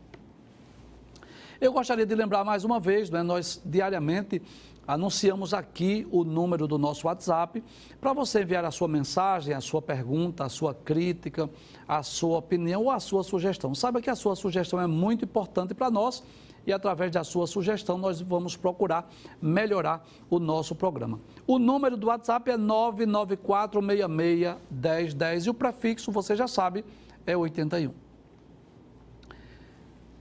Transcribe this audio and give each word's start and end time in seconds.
Eu 1.60 1.72
gostaria 1.72 2.04
de 2.04 2.12
lembrar 2.16 2.42
mais 2.42 2.64
uma 2.64 2.80
vez, 2.80 3.08
né, 3.08 3.22
nós 3.22 3.62
diariamente 3.64 4.42
anunciamos 4.88 5.54
aqui 5.54 6.04
o 6.10 6.24
número 6.24 6.66
do 6.66 6.76
nosso 6.76 7.06
WhatsApp 7.06 7.62
para 8.00 8.12
você 8.12 8.42
enviar 8.42 8.64
a 8.64 8.72
sua 8.72 8.88
mensagem, 8.88 9.54
a 9.54 9.60
sua 9.60 9.80
pergunta, 9.80 10.44
a 10.44 10.48
sua 10.48 10.74
crítica, 10.74 11.48
a 11.86 12.02
sua 12.02 12.38
opinião 12.38 12.82
ou 12.82 12.90
a 12.90 12.98
sua 12.98 13.22
sugestão. 13.22 13.72
Saiba 13.72 14.02
que 14.02 14.10
a 14.10 14.16
sua 14.16 14.34
sugestão 14.34 14.80
é 14.80 14.86
muito 14.88 15.24
importante 15.24 15.72
para 15.72 15.88
nós 15.88 16.20
e 16.66 16.72
através 16.72 17.12
da 17.12 17.22
sua 17.22 17.46
sugestão 17.46 17.98
nós 17.98 18.20
vamos 18.20 18.56
procurar 18.56 19.08
melhorar 19.40 20.04
o 20.28 20.40
nosso 20.40 20.74
programa. 20.74 21.20
O 21.46 21.56
número 21.56 21.96
do 21.96 22.08
WhatsApp 22.08 22.50
é 22.50 22.58
994661010 22.58 25.46
e 25.46 25.50
o 25.50 25.54
prefixo, 25.54 26.10
você 26.10 26.34
já 26.34 26.48
sabe, 26.48 26.84
é 27.24 27.36
81. 27.36 28.09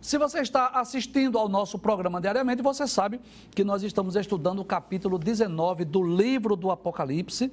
Se 0.02 0.18
você 0.18 0.40
está 0.40 0.68
assistindo 0.68 1.38
ao 1.38 1.50
nosso 1.50 1.78
programa 1.78 2.22
diariamente, 2.22 2.62
você 2.62 2.88
sabe 2.88 3.20
que 3.52 3.66
nós 3.66 3.84
estamos 3.84 4.16
estudando 4.16 4.60
o 4.60 4.66
capítulo 4.66 5.20
19 5.20 5.84
do 5.84 6.02
livro 6.02 6.56
do 6.56 6.72
Apocalipse, 6.72 7.52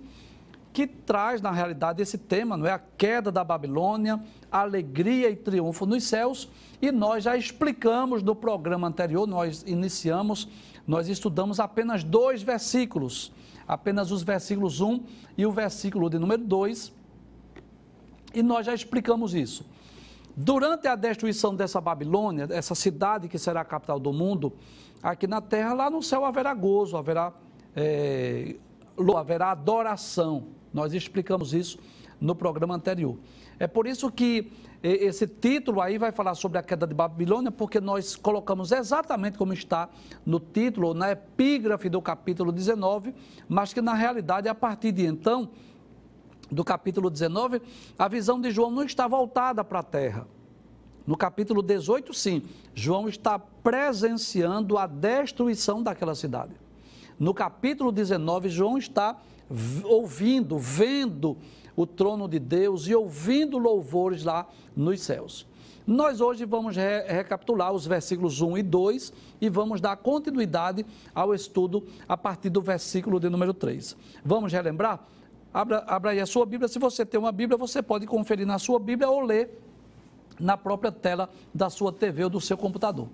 que 0.73 0.87
traz, 0.87 1.41
na 1.41 1.51
realidade, 1.51 2.01
esse 2.03 2.17
tema, 2.17 2.57
não 2.57 2.67
é? 2.67 2.73
A 2.73 2.79
queda 2.79 3.33
da 3.33 3.43
Babilônia, 3.43 4.23
alegria 4.53 5.29
e 5.29 5.35
triunfo 5.35 5.87
nos 5.87 6.05
céus. 6.05 6.49
E 6.81 6.93
nós 6.93 7.25
já 7.25 7.37
explicamos 7.37 8.23
no 8.23 8.37
programa 8.37 8.87
anterior, 8.87 9.27
nós 9.27 9.65
iniciamos, 9.67 10.49
nós 10.87 11.09
estudamos 11.09 11.59
apenas 11.59 12.05
dois 12.05 12.43
versículos, 12.43 13.33
apenas 13.67 14.13
os 14.13 14.23
versículos 14.23 14.81
1 14.81 15.03
e 15.37 15.45
o 15.45 15.51
versículo 15.51 16.09
de 16.09 16.19
número 16.19 16.45
2. 16.45 16.93
E 18.35 18.43
nós 18.43 18.67
já 18.67 18.75
explicamos 18.75 19.35
isso. 19.35 19.65
Durante 20.37 20.87
a 20.87 20.95
destruição 20.95 21.55
dessa 21.55 21.81
Babilônia, 21.81 22.47
essa 22.51 22.75
cidade 22.75 23.27
que 23.27 23.39
será 23.39 23.63
a 23.63 23.65
capital 23.65 23.99
do 23.99 24.13
mundo, 24.13 24.53
aqui 25.03 25.27
na 25.27 25.41
terra, 25.41 25.73
lá 25.73 25.89
no 25.89 26.03
céu 26.03 26.27
haverá 26.27 26.53
gozo, 26.53 26.99
haverá, 26.99 27.33
é, 27.75 28.55
haverá 29.17 29.53
adoração. 29.53 30.49
Nós 30.75 30.93
explicamos 30.93 31.55
isso 31.55 31.79
no 32.21 32.35
programa 32.35 32.75
anterior. 32.75 33.17
É 33.59 33.67
por 33.67 33.87
isso 33.87 34.11
que 34.11 34.53
esse 34.83 35.27
título 35.27 35.81
aí 35.81 35.97
vai 35.97 36.13
falar 36.13 36.35
sobre 36.35 36.59
a 36.59 36.63
queda 36.63 36.87
de 36.87 36.93
Babilônia, 36.93 37.51
porque 37.51 37.81
nós 37.81 38.15
colocamos 38.15 38.73
exatamente 38.73 39.39
como 39.39 39.55
está 39.55 39.89
no 40.25 40.39
título, 40.39 40.93
na 40.93 41.13
epígrafe 41.13 41.89
do 41.89 42.03
capítulo 42.03 42.53
19, 42.53 43.15
mas 43.49 43.73
que 43.73 43.81
na 43.81 43.95
realidade, 43.95 44.49
a 44.49 44.55
partir 44.55 44.93
de 44.93 45.07
então, 45.07 45.49
do 46.51 46.65
capítulo 46.65 47.11
19, 47.11 47.61
a 47.99 48.09
visão 48.09 48.41
de 48.41 48.51
João 48.51 48.71
não 48.71 48.85
está 48.85 49.07
voltada 49.09 49.65
para 49.65 49.81
a 49.81 49.83
terra. 49.83 50.27
No 51.07 51.17
capítulo 51.17 51.63
18, 51.63 52.13
sim, 52.13 52.43
João 52.75 53.09
está 53.09 53.39
presenciando 53.39 54.77
a 54.77 54.87
destruição 54.87 55.83
daquela 55.83 56.15
cidade. 56.15 56.53
No 57.19 57.33
capítulo 57.33 57.93
19, 57.93 58.49
João 58.49 58.77
está 58.77 59.17
ouvindo, 59.85 60.59
vendo 60.59 61.37
o 61.77 61.87
trono 61.87 62.29
de 62.29 62.39
Deus 62.39 62.89
e 62.89 62.95
ouvindo 62.95 63.59
louvores 63.59 64.25
lá 64.25 64.49
nos 64.75 65.01
céus. 65.01 65.47
Nós 65.87 66.21
hoje 66.21 66.45
vamos 66.45 66.75
re 66.75 67.03
recapitular 67.03 67.73
os 67.73 67.87
versículos 67.87 68.41
1 68.41 68.59
e 68.59 68.63
2 68.63 69.13
e 69.41 69.49
vamos 69.49 69.81
dar 69.81 69.97
continuidade 69.97 70.85
ao 71.15 71.33
estudo 71.33 71.87
a 72.09 72.17
partir 72.17 72.51
do 72.51 72.61
versículo 72.61 73.21
de 73.21 73.29
número 73.29 73.55
3. 73.55 73.97
Vamos 74.25 74.53
relembrar? 74.53 75.07
Abra, 75.57 75.83
abra 75.87 76.11
aí 76.11 76.21
a 76.21 76.27
sua 76.27 76.45
Bíblia. 76.45 76.69
Se 76.69 76.79
você 76.79 77.07
tem 77.07 77.19
uma 77.19 77.33
Bíblia, 77.33 77.57
você 77.57 77.81
pode 77.81 78.07
conferir 78.07 78.47
na 78.47 78.59
sua 78.59 78.79
Bíblia 78.79 79.09
ou 79.09 79.23
ler 79.23 79.59
na 80.39 80.55
própria 80.55 80.93
tela 80.93 81.31
da 81.55 81.71
sua 81.71 81.91
TV 81.91 82.25
ou 82.25 82.29
do 82.29 82.43
seu 82.43 82.59
computador. 82.59 83.09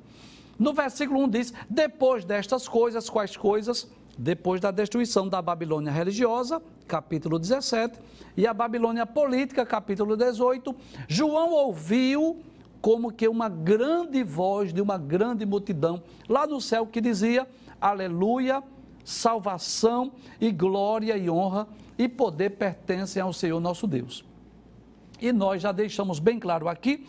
No 0.59 0.73
versículo 0.73 1.21
1 1.21 1.29
diz: 1.29 1.55
Depois 1.71 2.25
destas 2.25 2.67
coisas, 2.67 3.09
quais 3.09 3.37
coisas? 3.37 3.89
Depois 4.19 4.61
da 4.61 4.73
destruição 4.73 5.29
da 5.29 5.41
Babilônia 5.41 5.93
religiosa, 5.93 6.61
capítulo 6.89 7.39
17, 7.39 7.97
e 8.37 8.45
a 8.45 8.53
Babilônia 8.53 9.07
política, 9.07 9.65
capítulo 9.65 10.17
18, 10.17 10.75
João 11.07 11.53
ouviu 11.53 12.43
como 12.81 13.13
que 13.13 13.29
uma 13.29 13.49
grande 13.49 14.25
voz 14.25 14.73
de 14.73 14.83
uma 14.83 14.99
grande 14.99 15.47
multidão 15.47 16.03
lá 16.29 16.45
no 16.45 16.61
céu 16.61 16.89
que 16.89 17.01
dizia: 17.01 17.47
Aleluia, 17.81 18.65
salvação 19.05 20.11
e 20.41 20.51
glória 20.51 21.17
e 21.17 21.31
honra 21.31 21.69
e 21.99 22.09
poder 22.09 22.51
pertencem 22.51 23.23
ao 23.23 23.33
Senhor 23.33 23.61
nosso 23.61 23.87
Deus. 23.87 24.25
E 25.21 25.33
nós 25.33 25.63
já 25.63 25.73
deixamos 25.73 26.19
bem 26.19 26.39
claro 26.39 26.69
aqui, 26.69 27.07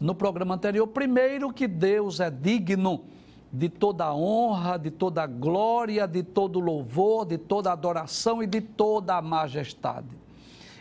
no 0.00 0.14
programa 0.14 0.54
anterior, 0.54 0.86
primeiro 0.86 1.52
que 1.52 1.66
Deus 1.66 2.20
é 2.20 2.30
digno 2.30 3.04
de 3.52 3.68
toda 3.68 4.14
honra, 4.14 4.78
de 4.78 4.90
toda 4.90 5.26
glória, 5.26 6.06
de 6.06 6.22
todo 6.22 6.60
louvor, 6.60 7.24
de 7.24 7.38
toda 7.38 7.72
adoração 7.72 8.42
e 8.42 8.46
de 8.46 8.60
toda 8.60 9.16
a 9.16 9.22
majestade. 9.22 10.08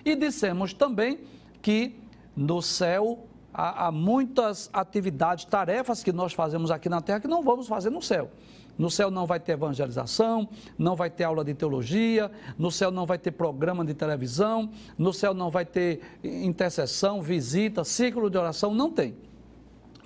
E 0.03 0.15
dissemos 0.15 0.73
também 0.73 1.19
que 1.61 1.95
no 2.35 2.61
céu 2.61 3.26
há, 3.57 3.91
muitas 3.91 4.69
atividades, 4.71 5.45
tarefas 5.45 6.03
que 6.03 6.11
nós 6.11 6.33
fazemos 6.33 6.69
aqui 6.69 6.87
na 6.87 7.01
terra 7.01 7.19
que 7.19 7.27
não 7.27 7.41
vamos 7.41 7.67
fazer 7.67 7.89
no 7.89 8.01
céu. 8.01 8.29
No 8.77 8.91
céu 8.91 9.09
não 9.09 9.25
vai 9.25 9.39
ter 9.39 9.53
evangelização, 9.53 10.47
não 10.77 10.95
vai 10.95 11.09
ter 11.09 11.23
aula 11.23 11.43
de 11.43 11.55
teologia, 11.55 12.31
no 12.59 12.71
céu 12.71 12.91
não 12.91 13.07
vai 13.07 13.17
ter 13.17 13.31
programa 13.31 13.83
de 13.83 13.95
televisão, 13.95 14.69
no 14.95 15.11
céu 15.11 15.33
não 15.33 15.49
vai 15.49 15.65
ter 15.65 16.01
intercessão, 16.23 17.19
visita, 17.19 17.83
ciclo 17.83 18.29
de 18.29 18.37
oração, 18.37 18.75
não 18.75 18.91
tem. 18.91 19.15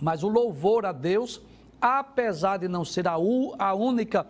Mas 0.02 0.24
o 0.24 0.30
louvor 0.30 0.86
a 0.86 0.94
Deus, 0.94 1.42
apesar 1.82 2.58
de 2.58 2.70
não 2.70 2.86
ser 2.86 3.10
a, 3.10 3.16
a 3.16 3.74
única 3.74 4.26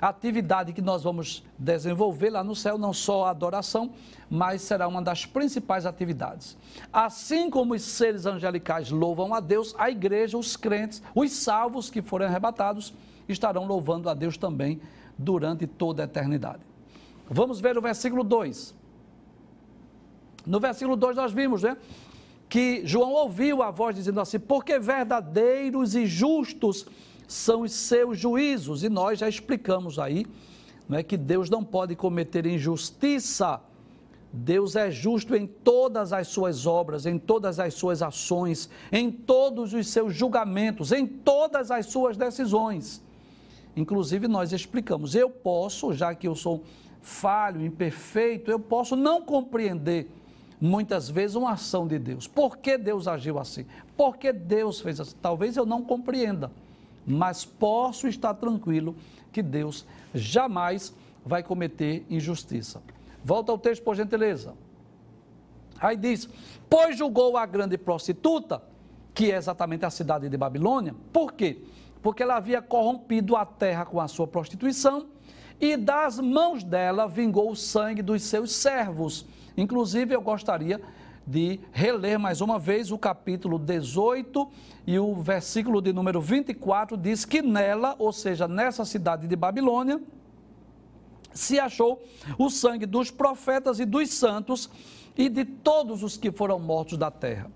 atividade 0.00 0.72
que 0.72 0.82
nós 0.82 1.02
vamos 1.02 1.42
desenvolver 1.58 2.30
lá 2.30 2.44
no 2.44 2.54
céu, 2.54 2.76
não 2.76 2.92
só 2.92 3.24
a 3.24 3.30
adoração, 3.30 3.90
mas 4.28 4.62
será 4.62 4.86
uma 4.86 5.00
das 5.00 5.24
principais 5.24 5.86
atividades. 5.86 6.56
Assim 6.92 7.48
como 7.48 7.74
os 7.74 7.82
seres 7.82 8.26
angelicais 8.26 8.90
louvam 8.90 9.34
a 9.34 9.40
Deus, 9.40 9.74
a 9.78 9.90
igreja, 9.90 10.36
os 10.36 10.56
crentes, 10.56 11.02
os 11.14 11.32
salvos 11.32 11.88
que 11.88 12.02
forem 12.02 12.26
arrebatados, 12.26 12.92
estarão 13.28 13.66
louvando 13.66 14.08
a 14.08 14.14
Deus 14.14 14.36
também 14.36 14.80
durante 15.16 15.66
toda 15.66 16.02
a 16.02 16.04
eternidade. 16.04 16.60
Vamos 17.28 17.60
ver 17.60 17.76
o 17.76 17.82
versículo 17.82 18.22
2. 18.22 18.74
No 20.46 20.60
versículo 20.60 20.96
2 20.96 21.16
nós 21.16 21.32
vimos, 21.32 21.62
né? 21.62 21.76
Que 22.48 22.82
João 22.86 23.12
ouviu 23.12 23.62
a 23.62 23.70
voz 23.72 23.96
dizendo 23.96 24.20
assim: 24.20 24.38
Porque 24.38 24.78
verdadeiros 24.78 25.96
e 25.96 26.06
justos 26.06 26.86
são 27.26 27.62
os 27.62 27.72
seus 27.72 28.18
juízos. 28.18 28.82
E 28.82 28.88
nós 28.88 29.18
já 29.18 29.28
explicamos 29.28 29.98
aí, 29.98 30.26
não 30.88 30.98
é 30.98 31.02
que 31.02 31.16
Deus 31.16 31.50
não 31.50 31.64
pode 31.64 31.96
cometer 31.96 32.46
injustiça. 32.46 33.60
Deus 34.32 34.76
é 34.76 34.90
justo 34.90 35.34
em 35.34 35.46
todas 35.46 36.12
as 36.12 36.28
suas 36.28 36.66
obras, 36.66 37.06
em 37.06 37.18
todas 37.18 37.58
as 37.58 37.74
suas 37.74 38.02
ações, 38.02 38.68
em 38.92 39.10
todos 39.10 39.72
os 39.72 39.88
seus 39.88 40.14
julgamentos, 40.14 40.92
em 40.92 41.06
todas 41.06 41.70
as 41.70 41.86
suas 41.86 42.16
decisões. 42.16 43.02
Inclusive, 43.74 44.28
nós 44.28 44.52
explicamos, 44.52 45.14
eu 45.14 45.30
posso, 45.30 45.92
já 45.92 46.14
que 46.14 46.28
eu 46.28 46.34
sou 46.34 46.64
falho, 47.00 47.64
imperfeito, 47.64 48.50
eu 48.50 48.58
posso 48.58 48.96
não 48.96 49.22
compreender 49.22 50.10
muitas 50.60 51.08
vezes 51.08 51.36
uma 51.36 51.52
ação 51.52 51.86
de 51.86 51.98
Deus. 51.98 52.26
Por 52.26 52.58
que 52.58 52.76
Deus 52.76 53.06
agiu 53.06 53.38
assim? 53.38 53.66
Por 53.96 54.16
que 54.16 54.32
Deus 54.32 54.80
fez 54.80 55.00
assim? 55.00 55.14
Talvez 55.20 55.56
eu 55.56 55.66
não 55.66 55.82
compreenda, 55.82 56.50
mas 57.06 57.44
posso 57.44 58.08
estar 58.08 58.34
tranquilo 58.34 58.96
que 59.32 59.42
Deus 59.42 59.86
jamais 60.14 60.94
vai 61.24 61.42
cometer 61.42 62.04
injustiça. 62.10 62.82
Volta 63.24 63.52
ao 63.52 63.58
texto, 63.58 63.82
por 63.82 63.94
gentileza. 63.94 64.54
Aí 65.78 65.96
diz: 65.96 66.28
Pois 66.68 66.96
julgou 66.96 67.36
a 67.36 67.46
grande 67.46 67.78
prostituta, 67.78 68.62
que 69.14 69.30
é 69.30 69.36
exatamente 69.36 69.84
a 69.84 69.90
cidade 69.90 70.28
de 70.28 70.36
Babilônia. 70.36 70.94
Por 71.12 71.32
quê? 71.32 71.62
porque 72.06 72.22
ela 72.22 72.36
havia 72.36 72.62
corrompido 72.62 73.34
a 73.34 73.44
terra 73.44 73.84
com 73.84 74.00
a 74.00 74.06
sua 74.06 74.28
prostituição 74.28 75.08
e 75.60 75.76
das 75.76 76.20
mãos 76.20 76.62
dela 76.62 77.08
vingou 77.08 77.50
o 77.50 77.56
sangue 77.56 78.00
dos 78.00 78.22
seus 78.22 78.52
servos. 78.52 79.26
Inclusive, 79.56 80.14
eu 80.14 80.20
gostaria 80.20 80.80
de 81.26 81.58
reler 81.72 82.18
mais 82.18 82.40
uma 82.40 82.58
vez 82.58 82.92
o 82.92 82.98
capítulo 82.98 83.58
18 83.58 84.48
e 84.86 84.98
o 84.98 85.14
versículo 85.16 85.82
de 85.82 85.92
número 85.92 86.20
24 86.20 86.96
diz 86.96 87.24
que 87.24 87.42
nela, 87.42 87.96
ou 87.98 88.12
seja, 88.12 88.46
nessa 88.46 88.84
cidade 88.84 89.26
de 89.26 89.34
Babilônia, 89.34 90.00
se 91.34 91.58
achou 91.58 92.02
o 92.38 92.48
sangue 92.48 92.86
dos 92.86 93.10
profetas 93.10 93.80
e 93.80 93.84
dos 93.84 94.10
santos 94.10 94.70
e 95.16 95.28
de 95.28 95.44
todos 95.44 96.02
os 96.02 96.16
que 96.16 96.30
foram 96.30 96.60
mortos 96.60 96.96
da 96.96 97.10
terra. 97.10 97.50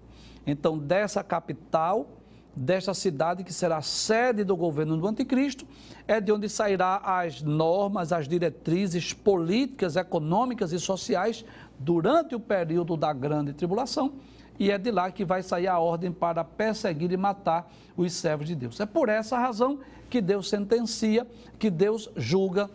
Então, 0.47 0.77
dessa 0.77 1.23
capital, 1.23 2.09
desta 2.55 2.93
cidade 2.93 3.45
que 3.45 3.53
será 3.53 3.81
sede 3.81 4.43
do 4.43 4.57
governo 4.57 4.97
do 4.97 5.07
anticristo, 5.07 5.67
é 6.09 6.21
de 6.21 6.33
onde 6.33 6.49
sairá 6.49 6.97
as 7.05 7.41
normas, 7.41 8.13
as 8.13 8.27
diretrizes 8.27 9.13
políticas, 9.13 9.97
econômicas 9.97 10.73
e 10.73 10.81
sociais 10.81 11.45
durante 11.81 12.35
o 12.35 12.41
período 12.41 12.95
da 12.95 13.11
grande 13.11 13.55
tribulação, 13.55 14.13
e 14.59 14.71
é 14.71 14.77
de 14.77 14.91
lá 14.91 15.11
que 15.11 15.25
vai 15.25 15.43
sair 15.43 15.67
a 15.67 15.79
ordem 15.79 16.13
para 16.13 16.45
perseguir 16.45 17.11
e 17.11 17.17
matar 17.17 17.73
os 17.97 18.13
servos 18.13 18.47
de 18.47 18.55
Deus. 18.55 18.79
É 18.79 18.85
por 18.85 19.09
essa 19.09 19.39
razão 19.39 19.79
que 20.11 20.21
Deus 20.21 20.51
sentencia, 20.51 21.27
que 21.59 21.71
Deus 21.71 22.11
julga, 22.15 22.69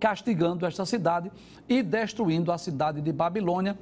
castigando 0.00 0.66
esta 0.66 0.84
cidade 0.84 1.30
e 1.68 1.80
destruindo 1.80 2.50
a 2.50 2.58
cidade 2.58 3.00
de 3.00 3.12
Babilônia, 3.12 3.78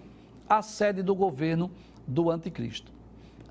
a 0.47 0.61
sede 0.61 1.03
do 1.03 1.15
governo 1.15 1.71
do 2.07 2.31
anticristo. 2.31 2.93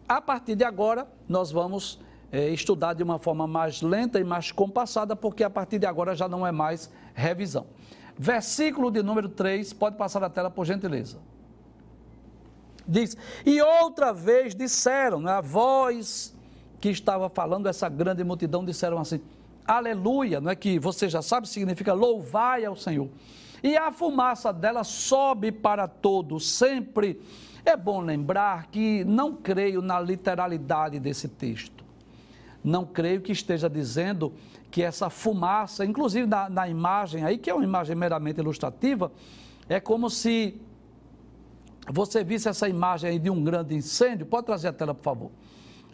A 0.07 0.21
partir 0.21 0.53
de 0.53 0.63
agora, 0.63 1.07
nós 1.27 1.51
vamos 1.51 1.99
é, 2.31 2.49
estudar 2.49 2.93
de 2.93 3.01
uma 3.01 3.17
forma 3.17 3.47
mais 3.47 3.81
lenta 3.81 4.19
e 4.19 4.23
mais 4.23 4.51
compassada, 4.51 5.15
porque 5.15 5.43
a 5.43 5.49
partir 5.49 5.79
de 5.79 5.87
agora 5.87 6.15
já 6.15 6.27
não 6.27 6.45
é 6.45 6.51
mais 6.51 6.91
revisão. 7.15 7.65
Versículo 8.21 8.91
de 8.91 9.01
número 9.01 9.29
3, 9.29 9.71
pode 9.71 9.95
passar 9.95 10.21
a 10.21 10.29
tela 10.29 10.51
por 10.51 10.65
gentileza. 10.65 11.19
Diz: 12.85 13.15
E 13.45 13.61
outra 13.61 14.11
vez 14.11 14.53
disseram, 14.53 15.21
né, 15.21 15.31
a 15.31 15.39
voz 15.39 16.35
que 16.81 16.89
estava 16.89 17.29
falando, 17.29 17.69
essa 17.69 17.87
grande 17.87 18.21
multidão, 18.25 18.65
disseram 18.65 18.99
assim: 18.99 19.21
Aleluia, 19.65 20.41
não 20.41 20.51
é 20.51 20.55
que 20.55 20.77
você 20.77 21.07
já 21.07 21.21
sabe, 21.21 21.47
significa 21.47 21.93
louvai 21.93 22.65
ao 22.65 22.75
Senhor. 22.75 23.07
E 23.63 23.77
a 23.77 23.89
fumaça 23.89 24.51
dela 24.51 24.83
sobe 24.83 25.49
para 25.49 25.87
todos, 25.87 26.49
sempre. 26.49 27.21
É 27.63 27.77
bom 27.77 28.01
lembrar 28.01 28.67
que 28.67 29.05
não 29.05 29.33
creio 29.33 29.81
na 29.81 29.97
literalidade 29.97 30.99
desse 30.99 31.29
texto. 31.29 31.78
Não 32.63 32.85
creio 32.85 33.21
que 33.21 33.31
esteja 33.31 33.69
dizendo 33.69 34.33
que 34.69 34.83
essa 34.83 35.09
fumaça, 35.09 35.85
inclusive 35.85 36.27
na, 36.27 36.49
na 36.49 36.67
imagem 36.67 37.23
aí, 37.23 37.37
que 37.37 37.49
é 37.49 37.53
uma 37.53 37.63
imagem 37.63 37.95
meramente 37.95 38.39
ilustrativa, 38.39 39.11
é 39.67 39.79
como 39.79 40.09
se 40.09 40.59
você 41.91 42.23
visse 42.23 42.47
essa 42.47 42.67
imagem 42.67 43.11
aí 43.11 43.19
de 43.19 43.29
um 43.29 43.43
grande 43.43 43.75
incêndio. 43.75 44.25
Pode 44.25 44.45
trazer 44.45 44.67
a 44.67 44.73
tela, 44.73 44.93
por 44.93 45.03
favor. 45.03 45.31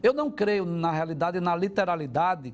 Eu 0.04 0.14
não 0.14 0.30
creio, 0.30 0.66
na 0.66 0.92
realidade, 0.92 1.40
na 1.40 1.56
literalidade 1.56 2.54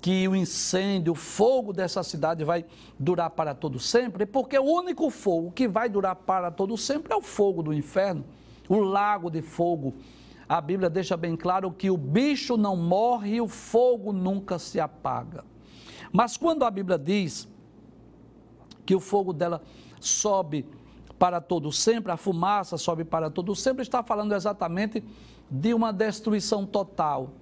que 0.00 0.28
o 0.28 0.36
incêndio, 0.36 1.12
o 1.12 1.16
fogo 1.16 1.72
dessa 1.72 2.02
cidade 2.02 2.44
vai 2.44 2.64
durar 2.98 3.30
para 3.30 3.54
todo 3.54 3.80
sempre, 3.80 4.24
porque 4.24 4.58
o 4.58 4.64
único 4.64 5.10
fogo 5.10 5.50
que 5.50 5.66
vai 5.66 5.88
durar 5.88 6.14
para 6.14 6.50
todo 6.50 6.76
sempre 6.76 7.12
é 7.12 7.16
o 7.16 7.22
fogo 7.22 7.62
do 7.62 7.72
inferno, 7.72 8.24
o 8.68 8.78
lago 8.78 9.30
de 9.30 9.42
fogo. 9.42 9.94
A 10.48 10.60
Bíblia 10.60 10.88
deixa 10.88 11.16
bem 11.16 11.36
claro 11.36 11.70
que 11.70 11.90
o 11.90 11.96
bicho 11.96 12.56
não 12.56 12.74
morre 12.74 13.34
e 13.34 13.40
o 13.40 13.48
fogo 13.48 14.12
nunca 14.12 14.58
se 14.58 14.80
apaga. 14.80 15.44
Mas 16.10 16.36
quando 16.36 16.64
a 16.64 16.70
Bíblia 16.70 16.98
diz 16.98 17.46
que 18.86 18.94
o 18.94 19.00
fogo 19.00 19.32
dela 19.32 19.62
sobe 20.00 20.66
para 21.18 21.40
todo 21.40 21.70
sempre, 21.70 22.10
a 22.12 22.16
fumaça 22.16 22.78
sobe 22.78 23.04
para 23.04 23.28
todo 23.28 23.54
sempre, 23.54 23.82
está 23.82 24.02
falando 24.02 24.34
exatamente 24.34 25.04
de 25.50 25.74
uma 25.74 25.92
destruição 25.92 26.64
total 26.64 27.32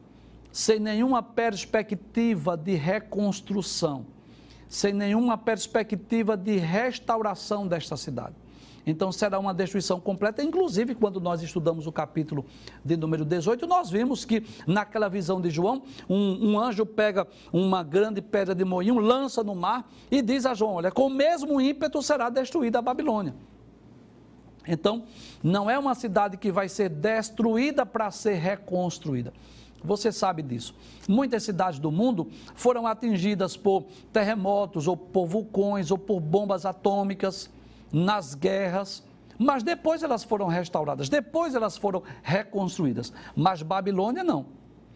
sem 0.57 0.81
nenhuma 0.81 1.23
perspectiva 1.23 2.57
de 2.57 2.77
reconstrução, 2.77 4.07
sem 4.67 4.91
nenhuma 4.91 5.37
perspectiva 5.37 6.35
de 6.35 6.57
restauração 6.57 7.69
desta 7.69 7.95
cidade. 7.95 8.35
Então 8.87 9.11
será 9.11 9.39
uma 9.39 9.53
destruição 9.53 9.99
completa. 9.99 10.43
Inclusive, 10.43 10.95
quando 10.95 11.21
nós 11.21 11.43
estudamos 11.43 11.89
o 11.89 11.93
capítulo 11.93 12.47
de 12.85 12.97
número 12.97 13.25
18, 13.25 13.67
nós 13.67 13.91
vimos 13.91 14.25
que 14.25 14.47
naquela 14.65 15.09
visão 15.09 15.41
de 15.41 15.51
João, 15.51 15.83
um, 16.09 16.53
um, 16.53 16.61
anjo 16.61 16.87
pega 16.87 17.27
uma 17.53 17.83
grande 17.83 18.23
pedra 18.23 18.55
de 18.55 18.65
moinho, 18.65 18.99
lança 18.99 19.43
no 19.43 19.57
mar 19.57 19.91
e 20.09 20.23
diz 20.23 20.47
a 20.47 20.55
João: 20.55 20.75
Olha, 20.75 20.93
com 20.93 21.07
o 21.07 21.11
mesmo 21.11 21.61
ímpeto 21.61 22.01
será 22.01 22.31
destruída 22.31 22.79
a 22.79 22.83
Babilônia. 22.83 23.35
Então, 24.69 25.05
não 25.43 25.69
é 25.69 25.79
uma 25.79 25.95
cidade 25.95 26.37
que 26.37 26.53
vai 26.53 26.69
ser 26.69 26.89
destruída 26.89 27.85
para 27.85 28.11
ser 28.11 28.35
reconstruída. 28.35 29.33
Você 29.85 30.11
sabe 30.11 30.43
disso. 30.43 30.75
Muitas 31.09 31.45
cidades 31.45 31.79
do 31.79 31.93
mundo 31.93 32.29
foram 32.55 32.87
atingidas 32.87 33.57
por 33.57 33.85
terremotos, 34.13 34.89
ou 34.89 34.97
por 34.97 35.27
vulcões, 35.27 35.93
ou 35.93 35.99
por 35.99 36.19
bombas 36.19 36.67
atômicas 36.67 37.49
nas 37.93 38.35
guerras. 38.35 39.05
Mas 39.39 39.63
depois 39.63 40.03
elas 40.03 40.25
foram 40.25 40.47
restauradas, 40.47 41.09
depois 41.09 41.55
elas 41.55 41.77
foram 41.77 42.03
reconstruídas. 42.23 43.13
Mas 43.35 43.63
Babilônia 43.63 44.25
não. 44.25 44.47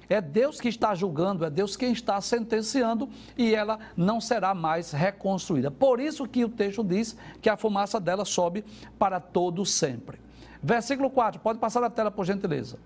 É 0.09 0.21
Deus 0.21 0.61
que 0.61 0.69
está 0.69 0.93
julgando, 0.93 1.45
é 1.45 1.51
Deus 1.51 1.77
quem 1.77 1.93
está 1.93 2.21
sentenciando 2.21 3.09
e 3.39 3.55
ela 3.55 3.79
não 3.97 4.21
será 4.21 4.53
mais 4.53 4.91
reconstruída. 4.91 5.71
Por 5.71 6.01
isso 6.01 6.27
que 6.27 6.45
o 6.45 6.49
texto 6.49 6.83
diz 6.83 7.17
que 7.41 7.49
a 7.49 7.57
fumaça 7.57 8.01
dela 8.01 8.25
sobe 8.25 8.65
para 8.99 9.21
todo 9.21 9.65
sempre. 9.65 10.19
Versículo 10.61 11.11
4, 11.11 11.41
pode 11.41 11.61
passar 11.61 11.85
a 11.85 11.89
tela 11.89 12.11
por 12.11 12.27
gentileza. 12.27 12.77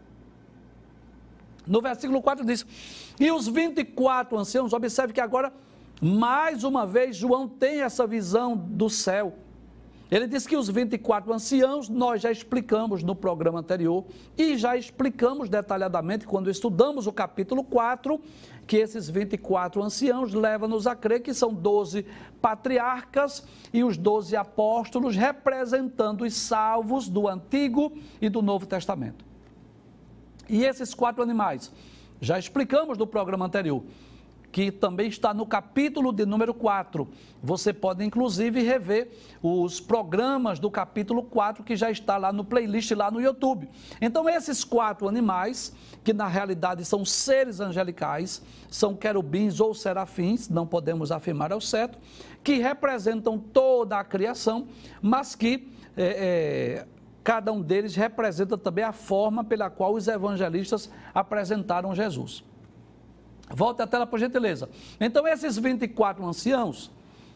No 1.67 1.81
versículo 1.81 2.21
4 2.21 2.45
diz: 2.45 2.67
E 3.19 3.31
os 3.33 3.49
24 3.49 4.37
anciãos, 4.37 4.75
observe 4.75 5.15
que 5.15 5.21
agora, 5.21 5.51
mais 6.03 6.63
uma 6.63 6.87
vez, 6.87 7.17
João 7.17 7.49
tem 7.49 7.81
essa 7.81 8.07
visão 8.07 8.55
do 8.55 8.91
céu. 8.91 9.35
Ele 10.15 10.29
diz 10.29 10.47
que 10.47 10.57
os 10.57 10.69
24 10.69 11.33
anciãos, 11.33 11.89
nós 11.89 12.23
já 12.23 12.31
explicamos 12.31 13.03
no 13.03 13.17
programa 13.17 13.59
anterior 13.59 14.05
e 14.39 14.57
já 14.57 14.77
explicamos 14.77 15.49
detalhadamente 15.49 16.25
quando 16.25 16.49
estudamos 16.49 17.09
o 17.09 17.13
capítulo 17.13 17.65
4, 17.65 18.21
que 18.65 18.77
esses 18.77 19.11
24 19.11 19.83
anciãos 19.83 20.33
levam-nos 20.33 20.87
a 20.87 20.95
crer 20.95 21.21
que 21.21 21.35
são 21.35 21.53
12 21.53 22.07
patriarcas 22.41 23.45
e 23.73 23.83
os 23.83 23.97
12 23.97 24.37
apóstolos 24.37 25.17
representando 25.17 26.23
os 26.23 26.33
salvos 26.35 27.09
do 27.09 27.27
Antigo 27.27 27.93
e 28.23 28.29
do 28.29 28.41
Novo 28.41 28.67
Testamento. 28.67 29.25
E 30.49 30.65
esses 30.65 30.95
quatro 30.95 31.25
animais, 31.25 31.73
já 32.21 32.39
explicamos 32.39 32.97
no 32.97 33.05
programa 33.09 33.47
anterior, 33.47 33.83
que 34.55 34.71
também 34.71 35.09
está 35.09 35.35
no 35.35 35.45
capítulo 35.45 36.13
de 36.13 36.25
número 36.25 36.55
4. 36.55 37.09
Você 37.43 37.73
pode, 37.73 38.05
inclusive, 38.05 38.63
rever 38.63 39.11
os 39.43 39.81
programas 39.81 40.61
do 40.61 40.71
capítulo 40.71 41.25
4, 41.25 41.65
que 41.65 41.75
já 41.75 41.91
está 41.91 42.17
lá 42.17 42.33
no 42.33 42.45
playlist, 42.45 42.93
lá 42.93 43.11
no 43.11 43.21
YouTube. 43.21 43.69
Então, 44.01 44.29
esses 44.29 44.63
quatro 44.63 45.09
animais, 45.09 45.75
que 46.05 46.13
na 46.13 46.29
realidade 46.29 46.85
são 46.85 47.05
seres 47.05 47.59
angelicais, 47.59 48.41
são 48.71 48.95
querubins 48.95 49.59
ou 49.59 49.75
serafins, 49.75 50.49
não 50.49 50.69
podemos 50.69 51.11
afirmar 51.11 51.53
ao 51.53 51.61
certo, 51.61 51.99
que 52.45 52.55
representam 52.59 53.37
toda 53.37 53.99
a 53.99 54.05
criação, 54.05 54.69
mas 55.03 55.35
que 55.35 55.69
é, 55.97 56.85
é, 56.85 56.87
cada 57.25 57.51
um 57.51 57.61
deles 57.61 57.97
representa 57.97 58.57
também 58.57 58.85
a 58.85 58.93
forma 58.93 59.43
pela 59.43 59.69
qual 59.69 59.95
os 59.95 60.07
evangelistas 60.07 60.89
apresentaram 61.13 61.93
Jesus. 61.93 62.45
Volta 63.51 63.85
a 63.85 63.87
tela, 63.87 64.07
por 64.07 64.19
gentileza. 64.19 64.69
Então, 65.01 65.27
esses 65.27 65.59
24 65.59 66.25
anciãos, 66.25 66.91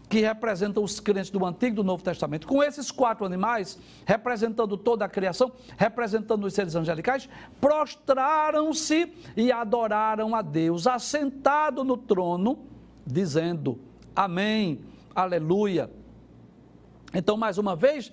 que 0.08 0.20
representam 0.20 0.82
os 0.82 0.98
crentes 0.98 1.30
do 1.30 1.44
Antigo 1.44 1.74
e 1.74 1.76
do 1.76 1.84
Novo 1.84 2.02
Testamento, 2.02 2.46
com 2.46 2.62
esses 2.62 2.90
quatro 2.90 3.26
animais, 3.26 3.78
representando 4.06 4.76
toda 4.76 5.04
a 5.04 5.08
criação, 5.08 5.52
representando 5.76 6.44
os 6.44 6.54
seres 6.54 6.74
angelicais, 6.74 7.28
prostraram-se 7.60 9.12
e 9.36 9.52
adoraram 9.52 10.34
a 10.34 10.40
Deus, 10.40 10.86
assentado 10.86 11.84
no 11.84 11.96
trono, 11.96 12.58
dizendo: 13.06 13.78
Amém, 14.16 14.80
Aleluia. 15.14 15.90
Então, 17.12 17.36
mais 17.36 17.58
uma 17.58 17.74
vez, 17.74 18.12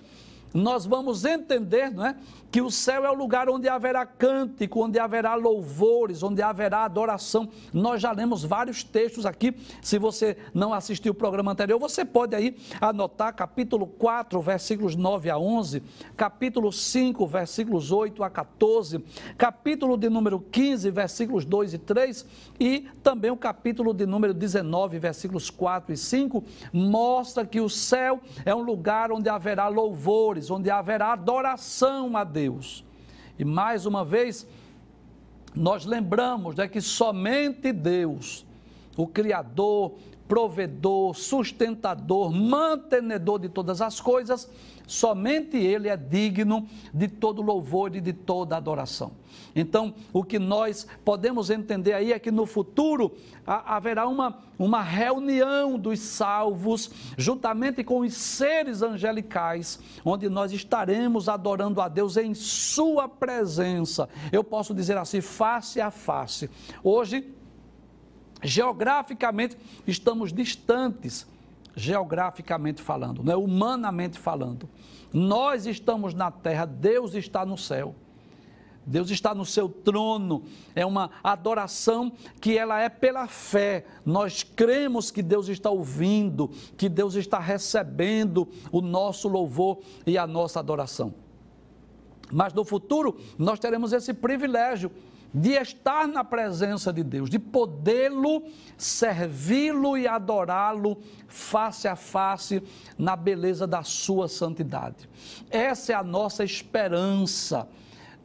nós 0.52 0.86
vamos 0.86 1.24
entender 1.24 1.90
não 1.90 2.04
é, 2.04 2.16
que 2.56 2.62
o 2.62 2.70
céu 2.70 3.04
é 3.04 3.10
o 3.10 3.14
lugar 3.14 3.50
onde 3.50 3.68
haverá 3.68 4.06
cântico, 4.06 4.82
onde 4.82 4.98
haverá 4.98 5.34
louvores, 5.34 6.22
onde 6.22 6.40
haverá 6.40 6.84
adoração. 6.84 7.50
Nós 7.70 8.00
já 8.00 8.10
lemos 8.12 8.44
vários 8.44 8.82
textos 8.82 9.26
aqui. 9.26 9.54
Se 9.82 9.98
você 9.98 10.38
não 10.54 10.72
assistiu 10.72 11.12
o 11.12 11.14
programa 11.14 11.52
anterior, 11.52 11.78
você 11.78 12.02
pode 12.02 12.34
aí 12.34 12.56
anotar 12.80 13.34
capítulo 13.34 13.86
4, 13.86 14.40
versículos 14.40 14.96
9 14.96 15.28
a 15.28 15.36
11, 15.36 15.82
capítulo 16.16 16.72
5, 16.72 17.26
versículos 17.26 17.92
8 17.92 18.24
a 18.24 18.30
14, 18.30 19.04
capítulo 19.36 19.98
de 19.98 20.08
número 20.08 20.40
15, 20.40 20.90
versículos 20.90 21.44
2 21.44 21.74
e 21.74 21.78
3 21.78 22.24
e 22.58 22.88
também 23.02 23.30
o 23.30 23.36
capítulo 23.36 23.92
de 23.92 24.06
número 24.06 24.32
19, 24.32 24.98
versículos 24.98 25.50
4 25.50 25.92
e 25.92 25.96
5, 25.98 26.42
mostra 26.72 27.44
que 27.44 27.60
o 27.60 27.68
céu 27.68 28.18
é 28.46 28.54
um 28.54 28.62
lugar 28.62 29.12
onde 29.12 29.28
haverá 29.28 29.68
louvores 29.68 30.50
onde 30.50 30.70
haverá 30.70 31.12
adoração 31.12 32.16
a 32.16 32.24
Deus. 32.24 32.45
E 33.38 33.44
mais 33.44 33.86
uma 33.86 34.04
vez, 34.04 34.46
nós 35.54 35.84
lembramos 35.84 36.56
né, 36.56 36.68
que 36.68 36.80
somente 36.80 37.72
Deus, 37.72 38.44
o 38.96 39.06
Criador, 39.06 39.94
provedor, 40.28 41.14
sustentador, 41.14 42.32
mantenedor 42.32 43.38
de 43.38 43.48
todas 43.48 43.80
as 43.80 44.00
coisas, 44.00 44.50
somente 44.86 45.56
Ele 45.56 45.88
é 45.88 45.96
digno 45.96 46.66
de 46.92 47.08
todo 47.08 47.42
louvor 47.42 47.94
e 47.94 48.00
de 48.00 48.12
toda 48.12 48.56
adoração. 48.56 49.12
Então, 49.54 49.94
o 50.12 50.22
que 50.22 50.38
nós 50.38 50.86
podemos 51.04 51.50
entender 51.50 51.92
aí 51.92 52.12
é 52.12 52.18
que 52.18 52.30
no 52.30 52.46
futuro 52.46 53.12
haverá 53.46 54.06
uma, 54.06 54.38
uma 54.58 54.82
reunião 54.82 55.78
dos 55.78 56.00
salvos, 56.00 56.90
juntamente 57.16 57.82
com 57.82 58.00
os 58.00 58.14
seres 58.14 58.82
angelicais, 58.82 59.78
onde 60.04 60.28
nós 60.28 60.52
estaremos 60.52 61.28
adorando 61.28 61.80
a 61.80 61.88
Deus 61.88 62.16
em 62.16 62.34
Sua 62.34 63.08
presença. 63.08 64.08
Eu 64.30 64.44
posso 64.44 64.74
dizer 64.74 64.96
assim, 64.96 65.20
face 65.20 65.80
a 65.80 65.90
face. 65.90 66.50
Hoje, 66.82 67.35
geograficamente, 68.42 69.56
estamos 69.86 70.32
distantes, 70.32 71.26
geograficamente 71.74 72.80
falando, 72.82 73.22
né? 73.22 73.36
humanamente 73.36 74.18
falando. 74.18 74.68
Nós 75.12 75.66
estamos 75.66 76.14
na 76.14 76.30
terra, 76.30 76.64
Deus 76.64 77.14
está 77.14 77.44
no 77.44 77.56
céu. 77.56 77.94
Deus 78.86 79.10
está 79.10 79.34
no 79.34 79.44
seu 79.44 79.68
trono, 79.68 80.44
é 80.72 80.86
uma 80.86 81.10
adoração 81.22 82.12
que 82.40 82.56
ela 82.56 82.80
é 82.80 82.88
pela 82.88 83.26
fé. 83.26 83.84
Nós 84.04 84.44
cremos 84.44 85.10
que 85.10 85.22
Deus 85.22 85.48
está 85.48 85.68
ouvindo, 85.68 86.48
que 86.76 86.88
Deus 86.88 87.16
está 87.16 87.40
recebendo 87.40 88.48
o 88.70 88.80
nosso 88.80 89.26
louvor 89.26 89.80
e 90.06 90.16
a 90.16 90.24
nossa 90.24 90.60
adoração. 90.60 91.12
Mas 92.30 92.52
no 92.52 92.64
futuro 92.64 93.18
nós 93.36 93.58
teremos 93.58 93.92
esse 93.92 94.14
privilégio 94.14 94.92
de 95.36 95.50
estar 95.50 96.08
na 96.08 96.24
presença 96.24 96.90
de 96.90 97.04
Deus, 97.04 97.28
de 97.28 97.38
podê-lo, 97.38 98.42
servi-lo 98.78 99.98
e 99.98 100.08
adorá-lo 100.08 100.96
face 101.28 101.86
a 101.86 101.94
face 101.94 102.62
na 102.96 103.14
beleza 103.14 103.66
da 103.66 103.82
sua 103.82 104.28
santidade. 104.28 105.06
Essa 105.50 105.92
é 105.92 105.94
a 105.94 106.02
nossa 106.02 106.42
esperança 106.42 107.68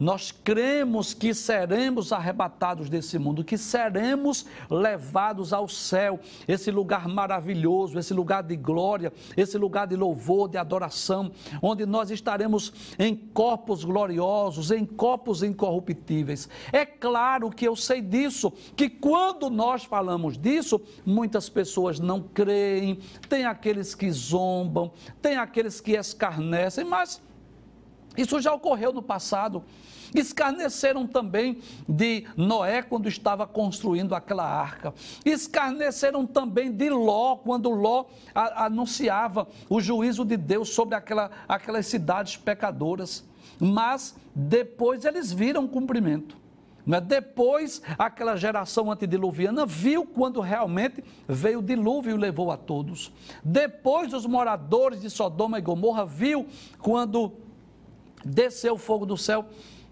nós 0.02 0.32
cremos 0.32 1.14
que 1.14 1.32
seremos 1.32 2.12
arrebatados 2.12 2.90
desse 2.90 3.20
mundo, 3.20 3.44
que 3.44 3.56
seremos 3.56 4.48
levados 4.68 5.54
ao 5.54 5.68
céu, 5.68 6.20
esse 6.48 6.72
lugar 6.72 7.08
maravilhoso, 7.08 8.00
esse 8.00 8.12
lugar 8.12 8.42
de 8.42 8.56
glória, 8.56 9.14
esse 9.38 9.60
lugar 9.60 9.86
de 9.86 9.96
louvor, 9.96 10.50
de 10.50 10.58
adoração, 10.58 11.32
onde 11.62 11.86
nós 11.86 12.10
estaremos 12.10 12.74
em 12.98 13.16
corpos 13.16 13.84
gloriosos, 13.84 14.72
em 14.72 14.84
corpos 14.86 15.44
incorruptíveis. 15.44 16.50
É 16.74 16.84
claro 16.84 17.52
que 17.52 17.68
eu 17.68 17.76
sei 17.76 18.02
disso, 18.02 18.52
que 18.76 18.90
quando 18.90 19.52
nós 19.52 19.84
falamos 19.84 20.36
disso, 20.36 20.82
muitas 21.06 21.48
pessoas 21.48 22.00
não 22.00 22.24
creem, 22.24 22.98
tem 23.30 23.46
aqueles 23.46 23.94
que 23.94 24.10
zombam, 24.10 24.92
tem 25.22 25.38
aqueles 25.38 25.80
que 25.80 25.92
escarnecem, 25.92 26.84
mas 26.86 27.22
isso 28.18 28.40
já 28.42 28.54
ocorreu 28.54 28.92
no 28.92 29.02
passado. 29.02 29.64
Escarneceram 30.14 31.08
também 31.08 31.60
de 31.88 32.26
Noé 32.36 32.82
quando 32.82 33.08
estava 33.08 33.48
construindo 33.48 34.14
aquela 34.14 34.46
arca. 34.46 34.94
Escarneceram 35.24 36.26
também 36.26 36.72
de 36.72 36.90
Ló 36.90 37.38
quando 37.38 37.70
Ló 37.70 38.06
a, 38.36 38.66
anunciava 38.66 39.48
o 39.70 39.80
juízo 39.80 40.26
de 40.26 40.36
Deus 40.36 40.70
sobre 40.70 40.96
aquela, 40.96 41.32
aquelas 41.48 41.88
cidades 41.88 42.36
pecadoras. 42.36 43.24
Mas 43.60 44.16
depois 44.36 45.06
eles 45.06 45.32
viram 45.32 45.68
cumprimento. 45.68 46.42
Né? 46.86 47.00
Depois, 47.00 47.82
aquela 47.98 48.36
geração 48.36 48.92
antediluviana 48.92 49.66
viu 49.66 50.06
quando 50.06 50.42
realmente 50.42 51.04
veio 51.28 51.60
o 51.60 51.64
dilúvio 51.64 52.16
e 52.16 52.20
levou 52.20 52.52
a 52.52 52.58
todos. 52.58 53.12
Depois, 53.44 54.14
os 54.14 54.26
moradores 54.26 55.02
de 55.02 55.10
Sodoma 55.10 55.60
e 55.60 55.62
Gomorra 55.62 56.06
viu 56.06 56.48
quando 56.80 57.34
desceu 58.26 58.74
o 58.74 58.78
fogo 58.78 59.06
do 59.06 59.18
céu 59.18 59.46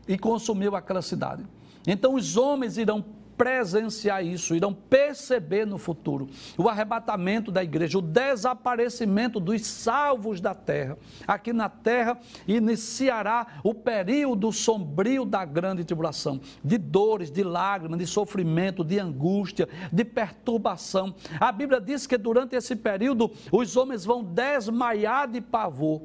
e 0.08 0.18
consumiu 0.18 0.76
aquela 0.76 1.02
cidade. 1.02 1.46
Então 1.88 2.16
os 2.16 2.38
homens 2.38 2.78
irão 2.78 3.04
presenciar 3.40 4.22
isso, 4.22 4.54
irão 4.54 4.74
perceber 4.74 5.66
no 5.66 5.78
futuro 5.78 6.28
o 6.58 6.68
arrebatamento 6.68 7.54
da 7.54 7.64
igreja, 7.64 7.98
o 7.98 8.02
desaparecimento 8.02 9.40
dos 9.40 9.66
salvos 9.66 10.42
da 10.42 10.54
terra. 10.54 10.98
Aqui 11.26 11.54
na 11.54 11.70
terra 11.70 12.20
iniciará 12.46 13.48
o 13.64 13.74
período 13.74 14.52
sombrio 14.52 15.24
da 15.24 15.46
grande 15.46 15.86
tribulação, 15.86 16.42
de 16.62 16.78
dores, 16.78 17.32
de 17.32 17.42
lágrimas, 17.42 17.98
de 17.98 18.06
sofrimento, 18.06 18.84
de 18.84 19.00
angústia, 19.00 19.70
de 19.90 20.04
perturbação. 20.04 21.16
A 21.40 21.50
Bíblia 21.54 21.80
diz 21.80 22.06
que 22.06 22.18
durante 22.18 22.58
esse 22.58 22.76
período 22.76 23.32
os 23.54 23.78
homens 23.78 24.04
vão 24.04 24.22
desmaiar 24.22 25.30
de 25.30 25.40
pavor 25.40 26.02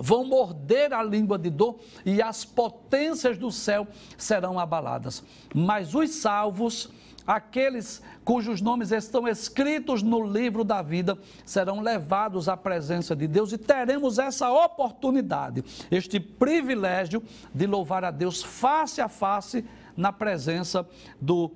vão 0.00 0.24
morder 0.24 0.92
a 0.94 1.02
língua 1.02 1.38
de 1.38 1.50
dor 1.50 1.78
e 2.04 2.22
as 2.22 2.44
potências 2.44 3.36
do 3.36 3.52
céu 3.52 3.86
serão 4.16 4.58
abaladas. 4.58 5.22
Mas 5.54 5.94
os 5.94 6.10
salvos, 6.10 6.90
aqueles 7.26 8.02
cujos 8.24 8.62
nomes 8.62 8.90
estão 8.90 9.28
escritos 9.28 10.02
no 10.02 10.24
livro 10.24 10.64
da 10.64 10.80
vida, 10.80 11.18
serão 11.44 11.80
levados 11.80 12.48
à 12.48 12.56
presença 12.56 13.14
de 13.14 13.28
Deus 13.28 13.52
e 13.52 13.58
teremos 13.58 14.18
essa 14.18 14.50
oportunidade, 14.50 15.62
este 15.90 16.18
privilégio 16.18 17.22
de 17.54 17.66
louvar 17.66 18.04
a 18.04 18.10
Deus 18.10 18.42
face 18.42 19.00
a 19.02 19.08
face 19.08 19.64
na 19.96 20.12
presença 20.12 20.88
do, 21.20 21.50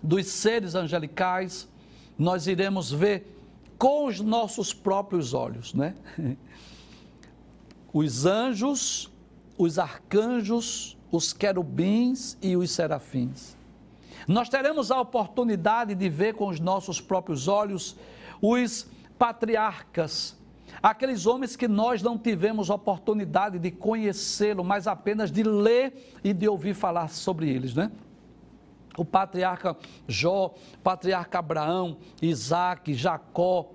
dos 0.00 0.26
seres 0.26 0.76
angelicais. 0.76 1.68
Nós 2.16 2.46
iremos 2.46 2.92
ver 2.92 3.36
com 3.76 4.06
os 4.06 4.20
nossos 4.20 4.72
próprios 4.72 5.34
olhos, 5.34 5.74
né? 5.74 5.94
os 7.98 8.26
anjos, 8.26 9.10
os 9.56 9.78
arcanjos, 9.78 10.98
os 11.10 11.32
querubins 11.32 12.36
e 12.42 12.54
os 12.54 12.70
serafins. 12.70 13.56
Nós 14.28 14.50
teremos 14.50 14.90
a 14.90 15.00
oportunidade 15.00 15.94
de 15.94 16.06
ver 16.10 16.34
com 16.34 16.46
os 16.48 16.60
nossos 16.60 17.00
próprios 17.00 17.48
olhos 17.48 17.96
os 18.42 18.86
patriarcas, 19.18 20.36
aqueles 20.82 21.24
homens 21.24 21.56
que 21.56 21.66
nós 21.66 22.02
não 22.02 22.18
tivemos 22.18 22.68
oportunidade 22.68 23.58
de 23.58 23.70
conhecê-lo, 23.70 24.62
mas 24.62 24.86
apenas 24.86 25.32
de 25.32 25.42
ler 25.42 26.12
e 26.22 26.34
de 26.34 26.46
ouvir 26.46 26.74
falar 26.74 27.08
sobre 27.08 27.48
eles, 27.48 27.74
né? 27.74 27.90
O 28.98 29.06
patriarca 29.06 29.74
Jó, 30.06 30.54
patriarca 30.84 31.38
Abraão, 31.38 31.96
Isaac, 32.20 32.92
Jacó, 32.92 33.70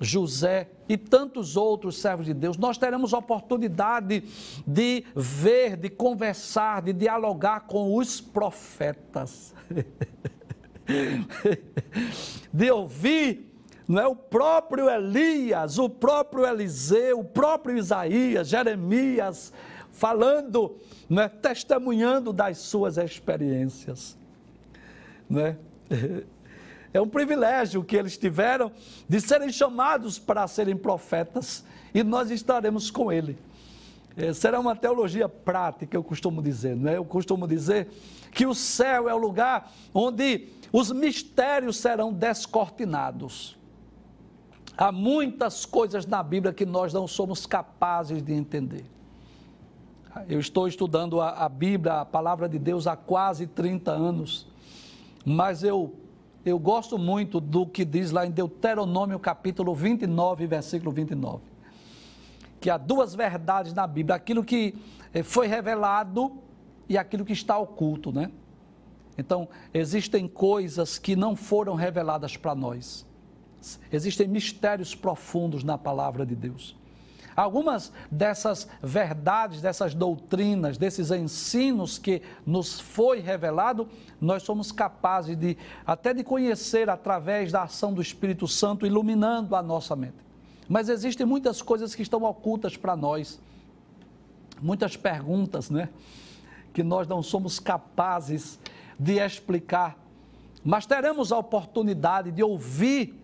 José 0.00 0.70
e 0.88 0.96
tantos 0.96 1.56
outros 1.56 1.98
servos 1.98 2.26
de 2.26 2.34
Deus, 2.34 2.56
nós 2.56 2.78
teremos 2.78 3.12
oportunidade 3.12 4.22
de 4.66 5.04
ver, 5.14 5.76
de 5.76 5.88
conversar, 5.88 6.82
de 6.82 6.92
dialogar 6.92 7.60
com 7.60 7.96
os 7.96 8.20
profetas, 8.20 9.54
de 12.52 12.70
ouvir 12.70 13.52
não 13.88 14.02
é 14.02 14.06
o 14.06 14.16
próprio 14.16 14.90
Elias, 14.90 15.78
o 15.78 15.88
próprio 15.88 16.44
Eliseu, 16.44 17.20
o 17.20 17.24
próprio 17.24 17.78
Isaías, 17.78 18.48
Jeremias, 18.48 19.52
falando, 19.92 20.76
não 21.08 21.22
é, 21.22 21.28
testemunhando 21.28 22.32
das 22.32 22.58
suas 22.58 22.98
experiências, 22.98 24.18
não 25.28 25.40
é? 25.40 25.56
É 26.96 27.00
um 27.00 27.06
privilégio 27.06 27.84
que 27.84 27.94
eles 27.94 28.16
tiveram 28.16 28.72
de 29.06 29.20
serem 29.20 29.52
chamados 29.52 30.18
para 30.18 30.48
serem 30.48 30.74
profetas 30.74 31.62
e 31.92 32.02
nós 32.02 32.30
estaremos 32.30 32.90
com 32.90 33.12
ele. 33.12 33.36
É, 34.16 34.32
será 34.32 34.58
uma 34.58 34.74
teologia 34.74 35.28
prática, 35.28 35.94
eu 35.94 36.02
costumo 36.02 36.40
dizer, 36.40 36.74
não 36.74 36.90
é? 36.90 36.96
Eu 36.96 37.04
costumo 37.04 37.46
dizer 37.46 37.88
que 38.32 38.46
o 38.46 38.54
céu 38.54 39.10
é 39.10 39.14
o 39.14 39.18
lugar 39.18 39.70
onde 39.92 40.48
os 40.72 40.90
mistérios 40.90 41.76
serão 41.76 42.14
descortinados. 42.14 43.58
Há 44.74 44.90
muitas 44.90 45.66
coisas 45.66 46.06
na 46.06 46.22
Bíblia 46.22 46.54
que 46.54 46.64
nós 46.64 46.94
não 46.94 47.06
somos 47.06 47.44
capazes 47.44 48.22
de 48.22 48.32
entender. 48.32 48.86
Eu 50.30 50.40
estou 50.40 50.66
estudando 50.66 51.20
a, 51.20 51.44
a 51.44 51.48
Bíblia, 51.50 52.00
a 52.00 52.04
palavra 52.06 52.48
de 52.48 52.58
Deus, 52.58 52.86
há 52.86 52.96
quase 52.96 53.46
30 53.46 53.90
anos, 53.90 54.46
mas 55.26 55.62
eu 55.62 56.05
eu 56.46 56.60
gosto 56.60 56.96
muito 56.96 57.40
do 57.40 57.66
que 57.66 57.84
diz 57.84 58.12
lá 58.12 58.24
em 58.24 58.30
Deuteronômio 58.30 59.18
capítulo 59.18 59.74
29, 59.74 60.46
versículo 60.46 60.92
29. 60.92 61.42
Que 62.60 62.70
há 62.70 62.78
duas 62.78 63.16
verdades 63.16 63.74
na 63.74 63.84
Bíblia, 63.84 64.14
aquilo 64.14 64.44
que 64.44 64.76
eh, 65.12 65.24
foi 65.24 65.48
revelado 65.48 66.32
e 66.88 66.96
aquilo 66.96 67.24
que 67.24 67.32
está 67.32 67.58
oculto, 67.58 68.12
né? 68.12 68.30
Então, 69.18 69.48
existem 69.74 70.28
coisas 70.28 71.00
que 71.00 71.16
não 71.16 71.34
foram 71.34 71.74
reveladas 71.74 72.36
para 72.36 72.54
nós. 72.54 73.04
Existem 73.90 74.28
mistérios 74.28 74.94
profundos 74.94 75.64
na 75.64 75.76
palavra 75.76 76.24
de 76.24 76.36
Deus. 76.36 76.76
Algumas 77.36 77.92
dessas 78.10 78.66
verdades, 78.82 79.60
dessas 79.60 79.94
doutrinas, 79.94 80.78
desses 80.78 81.10
ensinos 81.10 81.98
que 81.98 82.22
nos 82.46 82.80
foi 82.80 83.20
revelado, 83.20 83.86
nós 84.18 84.42
somos 84.42 84.72
capazes 84.72 85.36
de 85.36 85.58
até 85.86 86.14
de 86.14 86.24
conhecer 86.24 86.88
através 86.88 87.52
da 87.52 87.64
ação 87.64 87.92
do 87.92 88.00
Espírito 88.00 88.48
Santo 88.48 88.86
iluminando 88.86 89.54
a 89.54 89.62
nossa 89.62 89.94
mente. 89.94 90.16
Mas 90.66 90.88
existem 90.88 91.26
muitas 91.26 91.60
coisas 91.60 91.94
que 91.94 92.00
estão 92.00 92.22
ocultas 92.22 92.74
para 92.74 92.96
nós. 92.96 93.38
Muitas 94.60 94.96
perguntas, 94.96 95.68
né? 95.68 95.90
Que 96.72 96.82
nós 96.82 97.06
não 97.06 97.22
somos 97.22 97.60
capazes 97.60 98.58
de 98.98 99.18
explicar. 99.20 99.98
Mas 100.64 100.86
teremos 100.86 101.30
a 101.32 101.38
oportunidade 101.38 102.32
de 102.32 102.42
ouvir 102.42 103.14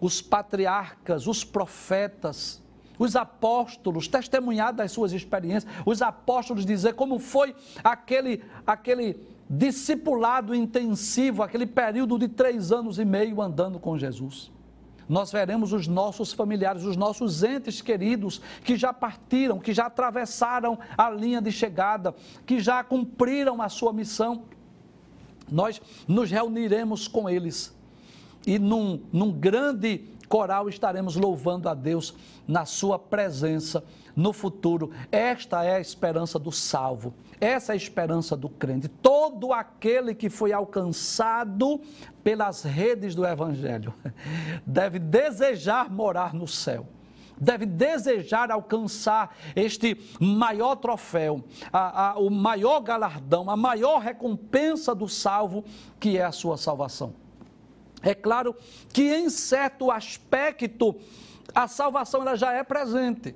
os 0.00 0.22
patriarcas, 0.22 1.26
os 1.26 1.42
profetas, 1.42 2.62
os 2.98 3.16
apóstolos 3.16 4.08
testemunhar 4.08 4.72
das 4.72 4.92
suas 4.92 5.12
experiências, 5.12 5.72
os 5.86 6.02
apóstolos 6.02 6.66
dizer 6.66 6.94
como 6.94 7.18
foi 7.18 7.54
aquele, 7.82 8.42
aquele 8.66 9.16
discipulado 9.48 10.54
intensivo, 10.54 11.42
aquele 11.42 11.66
período 11.66 12.18
de 12.18 12.28
três 12.28 12.72
anos 12.72 12.98
e 12.98 13.04
meio 13.04 13.40
andando 13.40 13.78
com 13.78 13.96
Jesus. 13.96 14.50
Nós 15.08 15.32
veremos 15.32 15.72
os 15.72 15.88
nossos 15.88 16.34
familiares, 16.34 16.84
os 16.84 16.96
nossos 16.96 17.42
entes 17.42 17.80
queridos 17.80 18.42
que 18.62 18.76
já 18.76 18.92
partiram, 18.92 19.58
que 19.58 19.72
já 19.72 19.86
atravessaram 19.86 20.78
a 20.98 21.08
linha 21.08 21.40
de 21.40 21.50
chegada, 21.50 22.14
que 22.44 22.60
já 22.60 22.84
cumpriram 22.84 23.62
a 23.62 23.70
sua 23.70 23.90
missão. 23.90 24.42
Nós 25.50 25.80
nos 26.06 26.30
reuniremos 26.30 27.08
com 27.08 27.28
eles 27.28 27.74
e 28.46 28.58
num, 28.58 29.00
num 29.10 29.32
grande 29.32 30.04
coral 30.28 30.68
estaremos 30.68 31.16
louvando 31.16 31.68
a 31.68 31.74
Deus 31.74 32.14
na 32.46 32.64
Sua 32.64 32.98
presença 32.98 33.82
no 34.14 34.32
futuro. 34.32 34.90
Esta 35.10 35.64
é 35.64 35.76
a 35.76 35.80
esperança 35.80 36.38
do 36.38 36.52
salvo, 36.52 37.14
essa 37.40 37.72
é 37.72 37.74
a 37.74 37.76
esperança 37.76 38.36
do 38.36 38.48
crente. 38.48 38.88
Todo 38.88 39.52
aquele 39.52 40.14
que 40.14 40.28
foi 40.28 40.52
alcançado 40.52 41.80
pelas 42.22 42.62
redes 42.62 43.14
do 43.14 43.26
Evangelho 43.26 43.94
deve 44.66 44.98
desejar 44.98 45.90
morar 45.90 46.34
no 46.34 46.46
céu 46.46 46.86
deve 47.40 47.64
desejar 47.64 48.50
alcançar 48.50 49.36
este 49.54 49.96
maior 50.18 50.74
troféu, 50.74 51.44
a, 51.72 52.10
a, 52.10 52.18
o 52.18 52.30
maior 52.30 52.80
galardão, 52.80 53.48
a 53.48 53.56
maior 53.56 54.00
recompensa 54.00 54.92
do 54.92 55.08
salvo, 55.08 55.64
que 56.00 56.18
é 56.18 56.24
a 56.24 56.32
sua 56.32 56.56
salvação. 56.56 57.14
É 58.02 58.14
claro 58.14 58.54
que 58.92 59.02
em 59.02 59.28
certo 59.28 59.90
aspecto 59.90 60.96
a 61.54 61.66
salvação 61.66 62.22
ela 62.22 62.36
já 62.36 62.52
é 62.52 62.62
presente. 62.62 63.34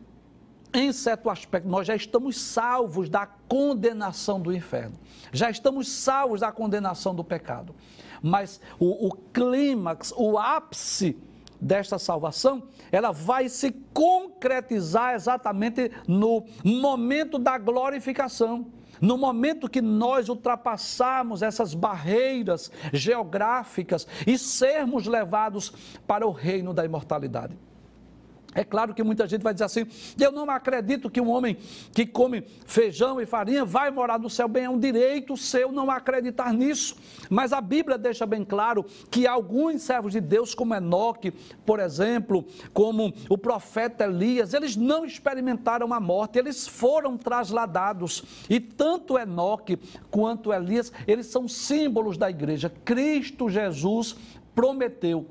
Em 0.74 0.90
certo 0.90 1.28
aspecto, 1.28 1.68
nós 1.68 1.86
já 1.86 1.94
estamos 1.94 2.40
salvos 2.40 3.08
da 3.08 3.26
condenação 3.26 4.40
do 4.40 4.52
inferno. 4.52 4.98
Já 5.30 5.50
estamos 5.50 5.88
salvos 5.88 6.40
da 6.40 6.50
condenação 6.50 7.14
do 7.14 7.22
pecado. 7.22 7.74
Mas 8.22 8.60
o, 8.78 9.08
o 9.08 9.12
clímax, 9.12 10.14
o 10.16 10.38
ápice 10.38 11.18
desta 11.60 11.98
salvação, 11.98 12.62
ela 12.90 13.12
vai 13.12 13.48
se 13.48 13.70
concretizar 13.92 15.14
exatamente 15.14 15.92
no 16.08 16.44
momento 16.64 17.38
da 17.38 17.58
glorificação 17.58 18.66
no 19.02 19.18
momento 19.18 19.68
que 19.68 19.82
nós 19.82 20.28
ultrapassarmos 20.28 21.42
essas 21.42 21.74
barreiras 21.74 22.70
geográficas 22.92 24.06
e 24.24 24.38
sermos 24.38 25.08
levados 25.08 25.74
para 26.06 26.24
o 26.24 26.30
reino 26.30 26.72
da 26.72 26.84
imortalidade. 26.84 27.58
É 28.54 28.64
claro 28.64 28.92
que 28.92 29.02
muita 29.02 29.26
gente 29.26 29.42
vai 29.42 29.52
dizer 29.52 29.64
assim: 29.64 29.86
eu 30.20 30.30
não 30.30 30.50
acredito 30.50 31.10
que 31.10 31.20
um 31.20 31.30
homem 31.30 31.56
que 31.92 32.04
come 32.04 32.42
feijão 32.66 33.20
e 33.20 33.26
farinha 33.26 33.64
vai 33.64 33.90
morar 33.90 34.18
no 34.18 34.28
céu. 34.28 34.46
Bem, 34.46 34.64
é 34.64 34.70
um 34.70 34.78
direito 34.78 35.36
seu 35.36 35.72
não 35.72 35.90
acreditar 35.90 36.52
nisso. 36.52 36.96
Mas 37.30 37.52
a 37.52 37.60
Bíblia 37.60 37.96
deixa 37.96 38.26
bem 38.26 38.44
claro 38.44 38.84
que 39.10 39.26
alguns 39.26 39.82
servos 39.82 40.12
de 40.12 40.20
Deus, 40.20 40.54
como 40.54 40.74
Enoque, 40.74 41.30
por 41.64 41.80
exemplo, 41.80 42.44
como 42.72 43.12
o 43.28 43.38
profeta 43.38 44.04
Elias, 44.04 44.52
eles 44.52 44.76
não 44.76 45.04
experimentaram 45.04 45.92
a 45.92 46.00
morte, 46.00 46.38
eles 46.38 46.68
foram 46.68 47.16
trasladados. 47.16 48.22
E 48.50 48.60
tanto 48.60 49.18
Enoque 49.18 49.78
quanto 50.10 50.52
Elias, 50.52 50.92
eles 51.06 51.26
são 51.26 51.48
símbolos 51.48 52.18
da 52.18 52.28
igreja. 52.28 52.70
Cristo 52.84 53.48
Jesus 53.48 54.16
prometeu 54.54 55.26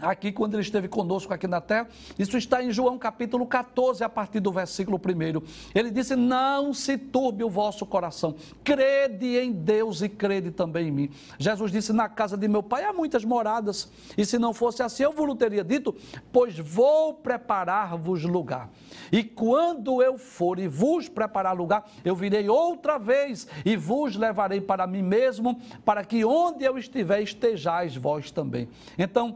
aqui 0.00 0.32
quando 0.32 0.54
ele 0.54 0.62
esteve 0.62 0.88
conosco 0.88 1.32
aqui 1.32 1.46
na 1.46 1.60
terra. 1.60 1.88
Isso 2.18 2.36
está 2.36 2.62
em 2.62 2.70
João 2.70 2.98
capítulo 2.98 3.46
14, 3.46 4.04
a 4.04 4.08
partir 4.08 4.40
do 4.40 4.52
versículo 4.52 4.98
1. 4.98 5.42
Ele 5.74 5.90
disse: 5.90 6.16
Não 6.16 6.72
se 6.72 6.96
turbe 6.96 7.44
o 7.44 7.50
vosso 7.50 7.84
coração, 7.86 8.34
crede 8.62 9.38
em 9.38 9.52
Deus 9.52 10.02
e 10.02 10.08
crede 10.08 10.50
também 10.50 10.88
em 10.88 10.90
mim. 10.90 11.10
Jesus 11.38 11.70
disse: 11.70 11.92
Na 11.92 12.08
casa 12.08 12.36
de 12.36 12.48
meu 12.48 12.62
pai 12.62 12.84
há 12.84 12.92
muitas 12.92 13.24
moradas, 13.24 13.90
e 14.16 14.24
se 14.24 14.38
não 14.38 14.52
fosse 14.52 14.82
assim, 14.82 15.02
eu 15.02 15.12
vos 15.12 15.34
teria 15.36 15.64
dito, 15.64 15.94
pois 16.32 16.58
vou 16.58 17.14
preparar-vos 17.14 18.24
lugar. 18.24 18.70
E 19.10 19.22
quando 19.22 20.02
eu 20.02 20.16
for 20.18 20.58
e 20.58 20.68
vos 20.68 21.08
preparar 21.08 21.56
lugar, 21.56 21.88
eu 22.04 22.14
virei 22.14 22.48
outra 22.48 22.98
vez 22.98 23.46
e 23.64 23.76
vos 23.76 24.16
levarei 24.16 24.60
para 24.60 24.86
mim 24.86 25.02
mesmo, 25.02 25.60
para 25.84 26.04
que 26.04 26.24
onde 26.24 26.64
eu 26.64 26.78
estiver 26.78 27.22
estejais 27.22 27.96
vós 27.96 28.30
também. 28.30 28.68
Então, 28.98 29.34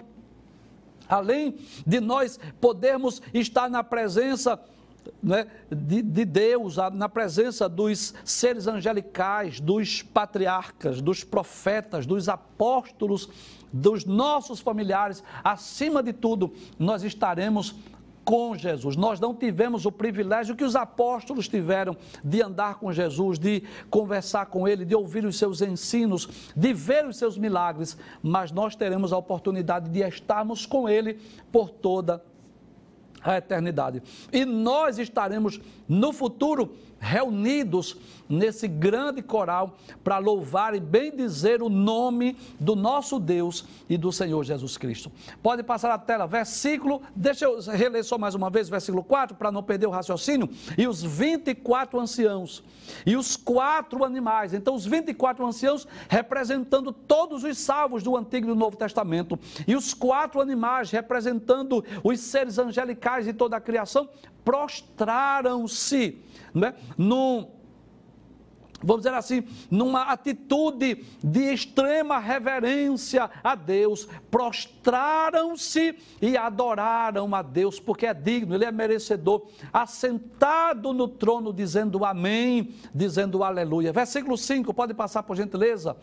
além 1.08 1.56
de 1.86 2.00
nós 2.00 2.38
podermos 2.60 3.22
estar 3.32 3.68
na 3.68 3.82
presença 3.82 4.60
né, 5.22 5.46
de, 5.70 6.02
de, 6.02 6.24
Deus, 6.24 6.76
na 6.92 7.08
presença 7.08 7.68
dos 7.68 8.14
seres 8.24 8.66
angelicais, 8.66 9.58
dos 9.58 10.02
patriarcas, 10.02 11.00
dos 11.00 11.24
profetas, 11.24 12.06
dos 12.06 12.28
apóstolos, 12.28 13.28
dos 13.72 14.04
nossos 14.04 14.60
familiares, 14.60 15.22
acima 15.42 16.02
de 16.02 16.12
tudo, 16.12 16.52
nós 16.78 17.02
estaremos 17.02 17.74
com 18.28 18.54
Jesus. 18.54 18.94
Nós 18.94 19.18
não 19.18 19.34
tivemos 19.34 19.86
o 19.86 19.90
privilégio 19.90 20.54
que 20.54 20.62
os 20.62 20.76
apóstolos 20.76 21.48
tiveram 21.48 21.96
de 22.22 22.42
andar 22.42 22.74
com 22.74 22.92
Jesus, 22.92 23.38
de 23.38 23.62
conversar 23.88 24.44
com 24.44 24.68
Ele, 24.68 24.84
de 24.84 24.94
ouvir 24.94 25.24
os 25.24 25.38
seus 25.38 25.62
ensinos, 25.62 26.28
de 26.54 26.74
ver 26.74 27.06
os 27.06 27.16
seus 27.16 27.38
milagres, 27.38 27.96
mas 28.22 28.52
nós 28.52 28.76
teremos 28.76 29.14
a 29.14 29.16
oportunidade 29.16 29.88
de 29.88 30.00
estarmos 30.00 30.66
com 30.66 30.86
Ele 30.86 31.18
por 31.50 31.70
toda 31.70 32.22
a 33.22 33.38
eternidade. 33.38 34.02
E 34.30 34.44
nós 34.44 34.98
estaremos 34.98 35.58
no 35.88 36.12
futuro 36.12 36.76
reunidos 37.00 37.96
nesse 38.28 38.68
grande 38.68 39.22
coral 39.22 39.76
para 40.04 40.18
louvar 40.18 40.74
e 40.74 40.80
bendizer 40.80 41.62
o 41.62 41.68
nome 41.68 42.36
do 42.60 42.76
nosso 42.76 43.18
Deus 43.18 43.64
e 43.88 43.96
do 43.96 44.12
Senhor 44.12 44.44
Jesus 44.44 44.76
Cristo. 44.76 45.10
Pode 45.42 45.62
passar 45.62 45.90
a 45.90 45.98
tela, 45.98 46.26
versículo, 46.26 47.00
deixa 47.14 47.46
eu 47.46 47.60
reler 47.60 48.04
só 48.04 48.18
mais 48.18 48.34
uma 48.34 48.50
vez, 48.50 48.68
versículo 48.68 49.02
4, 49.02 49.36
para 49.36 49.50
não 49.50 49.62
perder 49.62 49.86
o 49.86 49.90
raciocínio. 49.90 50.48
E 50.76 50.86
os 50.86 51.02
24 51.02 51.98
anciãos 51.98 52.62
e 53.06 53.16
os 53.16 53.36
quatro 53.36 54.04
animais. 54.04 54.52
Então, 54.52 54.74
os 54.74 54.84
24 54.84 55.46
anciãos 55.46 55.86
representando 56.08 56.92
todos 56.92 57.44
os 57.44 57.58
salvos 57.58 58.02
do 58.02 58.16
Antigo 58.16 58.46
e 58.46 58.48
do 58.48 58.56
Novo 58.56 58.76
Testamento. 58.76 59.38
E 59.66 59.74
os 59.74 59.94
quatro 59.94 60.40
animais 60.40 60.90
representando 60.90 61.84
os 62.02 62.20
seres 62.20 62.58
angelicais 62.58 63.26
e 63.26 63.32
toda 63.32 63.56
a 63.56 63.60
criação, 63.60 64.08
prostraram-se 64.44 66.18
né, 66.58 66.74
num 66.96 67.58
vamos 68.82 69.02
dizer 69.02 69.14
assim, 69.14 69.42
numa 69.70 70.02
atitude 70.02 71.04
de 71.22 71.40
extrema 71.52 72.18
reverência 72.18 73.28
a 73.42 73.54
Deus, 73.54 74.08
prostraram-se 74.30 75.96
e 76.22 76.36
adoraram 76.36 77.34
a 77.34 77.42
Deus, 77.42 77.80
porque 77.80 78.06
é 78.06 78.14
digno, 78.14 78.54
Ele 78.54 78.64
é 78.64 78.72
merecedor, 78.72 79.46
assentado 79.72 80.92
no 80.92 81.08
trono, 81.08 81.52
dizendo 81.52 82.04
amém, 82.04 82.74
dizendo 82.94 83.42
aleluia. 83.42 83.92
Versículo 83.92 84.36
5, 84.36 84.72
pode 84.72 84.94
passar 84.94 85.22
por 85.22 85.36
gentileza? 85.36 85.96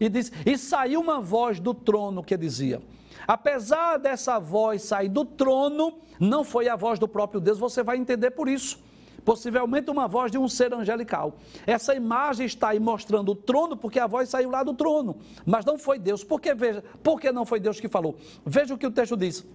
E 0.00 0.08
diz: 0.08 0.32
E 0.46 0.56
saiu 0.56 1.00
uma 1.00 1.20
voz 1.20 1.60
do 1.60 1.74
trono 1.74 2.24
que 2.24 2.36
dizia. 2.36 2.80
Apesar 3.28 3.98
dessa 3.98 4.38
voz 4.40 4.82
sair 4.82 5.08
do 5.08 5.24
trono, 5.24 5.98
não 6.18 6.42
foi 6.42 6.68
a 6.68 6.74
voz 6.74 6.98
do 6.98 7.06
próprio 7.06 7.40
Deus, 7.40 7.58
você 7.58 7.82
vai 7.82 7.96
entender 7.96 8.30
por 8.32 8.48
isso 8.48 8.78
possivelmente 9.24 9.90
uma 9.90 10.06
voz 10.08 10.30
de 10.30 10.38
um 10.38 10.48
ser 10.48 10.72
angelical. 10.74 11.36
Essa 11.66 11.94
imagem 11.94 12.46
está 12.46 12.70
aí 12.70 12.80
mostrando 12.80 13.32
o 13.32 13.34
trono, 13.34 13.76
porque 13.76 13.98
a 13.98 14.06
voz 14.06 14.28
saiu 14.28 14.50
lá 14.50 14.62
do 14.62 14.74
trono, 14.74 15.16
mas 15.44 15.64
não 15.64 15.78
foi 15.78 15.98
Deus. 15.98 16.24
Por 16.24 16.40
que, 16.40 16.54
veja, 16.54 16.82
por 17.02 17.20
que 17.20 17.30
não 17.32 17.44
foi 17.44 17.60
Deus 17.60 17.80
que 17.80 17.88
falou? 17.88 18.16
Veja 18.44 18.74
o 18.74 18.78
que 18.78 18.86
o 18.86 18.90
texto 18.90 19.16
diz. 19.16 19.46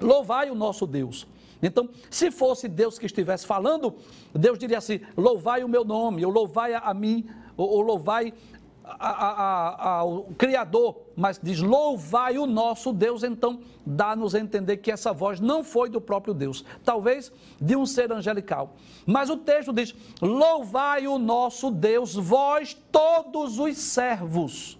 Louvai 0.00 0.50
o 0.50 0.54
nosso 0.54 0.86
Deus. 0.86 1.26
Então, 1.62 1.88
se 2.10 2.30
fosse 2.30 2.68
Deus 2.68 2.98
que 2.98 3.06
estivesse 3.06 3.46
falando, 3.46 3.94
Deus 4.34 4.58
diria 4.58 4.78
assim: 4.78 5.00
louvai 5.16 5.64
o 5.64 5.68
meu 5.68 5.84
nome, 5.84 6.24
ou 6.24 6.30
louvai 6.30 6.74
a 6.74 6.92
mim, 6.92 7.26
ou, 7.56 7.68
ou 7.68 7.80
louvai 7.80 8.34
a, 8.86 9.88
a, 9.88 10.04
o 10.04 10.34
Criador, 10.34 10.96
mas 11.16 11.40
diz 11.42 11.60
louvai 11.60 12.38
o 12.38 12.46
nosso 12.46 12.92
Deus, 12.92 13.24
então 13.24 13.60
dá-nos 13.84 14.34
a 14.34 14.38
entender 14.38 14.76
que 14.76 14.92
essa 14.92 15.12
voz 15.12 15.40
não 15.40 15.64
foi 15.64 15.90
do 15.90 16.00
próprio 16.00 16.32
Deus, 16.32 16.64
talvez 16.84 17.32
de 17.60 17.74
um 17.74 17.84
ser 17.84 18.12
angelical. 18.12 18.76
Mas 19.04 19.28
o 19.28 19.36
texto 19.36 19.72
diz: 19.72 19.94
louvai 20.22 21.08
o 21.08 21.18
nosso 21.18 21.70
Deus, 21.70 22.14
vós 22.14 22.74
todos 22.92 23.58
os 23.58 23.76
servos. 23.76 24.78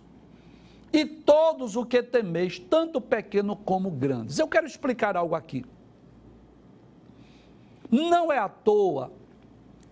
E 0.92 1.04
todos 1.04 1.76
o 1.76 1.84
que 1.84 2.02
temeis, 2.02 2.58
tanto 2.58 3.00
pequeno 3.00 3.56
como 3.56 3.90
grandes. 3.90 4.38
Eu 4.38 4.48
quero 4.48 4.66
explicar 4.66 5.16
algo 5.16 5.34
aqui. 5.34 5.64
Não 7.90 8.32
é 8.32 8.38
à 8.38 8.48
toa 8.48 9.12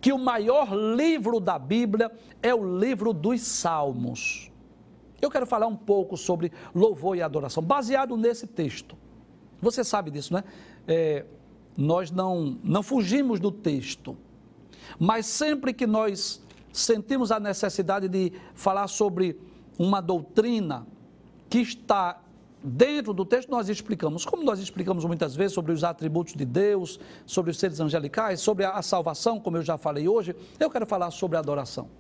que 0.04 0.12
o 0.12 0.18
maior 0.18 0.68
livro 0.74 1.40
da 1.40 1.58
Bíblia 1.58 2.12
é 2.42 2.54
o 2.54 2.78
livro 2.78 3.10
dos 3.10 3.40
Salmos. 3.40 4.52
Eu 5.18 5.30
quero 5.30 5.46
falar 5.46 5.66
um 5.66 5.74
pouco 5.74 6.14
sobre 6.14 6.52
louvor 6.74 7.16
e 7.16 7.22
adoração, 7.22 7.62
baseado 7.62 8.14
nesse 8.14 8.46
texto. 8.46 8.98
Você 9.62 9.82
sabe 9.82 10.10
disso, 10.10 10.34
né? 10.34 10.44
É, 10.86 11.24
nós 11.74 12.10
não, 12.10 12.58
não 12.62 12.82
fugimos 12.82 13.40
do 13.40 13.50
texto, 13.50 14.14
mas 14.98 15.24
sempre 15.24 15.72
que 15.72 15.86
nós 15.86 16.44
sentimos 16.70 17.32
a 17.32 17.40
necessidade 17.40 18.06
de 18.06 18.30
falar 18.54 18.88
sobre 18.88 19.40
uma 19.78 20.02
doutrina 20.02 20.86
que 21.48 21.60
está 21.60 22.20
dentro 22.64 23.12
do 23.12 23.26
texto 23.26 23.50
nós 23.50 23.68
explicamos, 23.68 24.24
como 24.24 24.42
nós 24.42 24.58
explicamos 24.58 25.04
muitas 25.04 25.36
vezes 25.36 25.52
sobre 25.52 25.70
os 25.70 25.84
atributos 25.84 26.32
de 26.34 26.46
Deus, 26.46 26.98
sobre 27.26 27.50
os 27.50 27.58
seres 27.58 27.78
angelicais, 27.78 28.40
sobre 28.40 28.64
a 28.64 28.80
salvação, 28.80 29.38
como 29.38 29.58
eu 29.58 29.62
já 29.62 29.76
falei 29.76 30.08
hoje, 30.08 30.34
eu 30.58 30.70
quero 30.70 30.86
falar 30.86 31.10
sobre 31.10 31.36
a 31.36 31.40
adoração. 31.40 31.90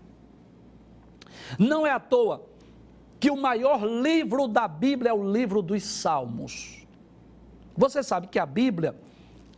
Não 1.58 1.86
é 1.86 1.90
à 1.90 2.00
toa 2.00 2.46
que 3.20 3.30
o 3.30 3.36
maior 3.36 3.84
livro 3.84 4.48
da 4.48 4.66
Bíblia 4.66 5.10
é 5.10 5.14
o 5.14 5.30
livro 5.30 5.60
dos 5.60 5.82
Salmos. 5.82 6.86
Você 7.76 8.02
sabe 8.02 8.28
que 8.28 8.38
a 8.38 8.46
Bíblia 8.46 8.96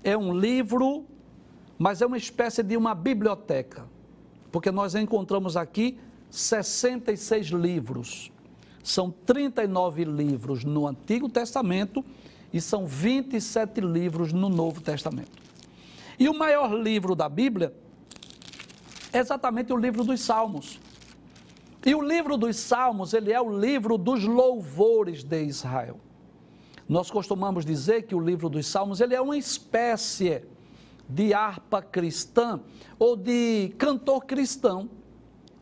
é 0.02 0.16
um 0.16 0.36
livro, 0.36 1.06
mas 1.78 2.02
é 2.02 2.06
uma 2.06 2.16
espécie 2.16 2.64
de 2.64 2.76
uma 2.76 2.94
biblioteca, 2.94 3.84
porque 4.50 4.72
nós 4.72 4.96
encontramos 4.96 5.56
aqui 5.56 5.98
66 6.30 7.46
livros. 7.48 8.32
São 8.86 9.10
39 9.10 10.04
livros 10.04 10.62
no 10.62 10.86
Antigo 10.86 11.28
Testamento 11.28 12.04
e 12.52 12.60
são 12.60 12.86
27 12.86 13.80
livros 13.80 14.32
no 14.32 14.48
Novo 14.48 14.80
Testamento. 14.80 15.42
E 16.16 16.28
o 16.28 16.38
maior 16.38 16.72
livro 16.72 17.16
da 17.16 17.28
Bíblia 17.28 17.74
é 19.12 19.18
exatamente 19.18 19.72
o 19.72 19.76
livro 19.76 20.04
dos 20.04 20.20
Salmos. 20.20 20.78
E 21.84 21.96
o 21.96 22.00
livro 22.00 22.36
dos 22.36 22.54
Salmos, 22.58 23.12
ele 23.12 23.32
é 23.32 23.40
o 23.40 23.58
livro 23.58 23.98
dos 23.98 24.22
louvores 24.22 25.24
de 25.24 25.42
Israel. 25.42 25.98
Nós 26.88 27.10
costumamos 27.10 27.66
dizer 27.66 28.02
que 28.02 28.14
o 28.14 28.20
livro 28.20 28.48
dos 28.48 28.68
Salmos, 28.68 29.00
ele 29.00 29.16
é 29.16 29.20
uma 29.20 29.36
espécie 29.36 30.44
de 31.08 31.34
harpa 31.34 31.82
cristã 31.82 32.60
ou 33.00 33.16
de 33.16 33.74
cantor 33.78 34.26
cristão 34.26 34.88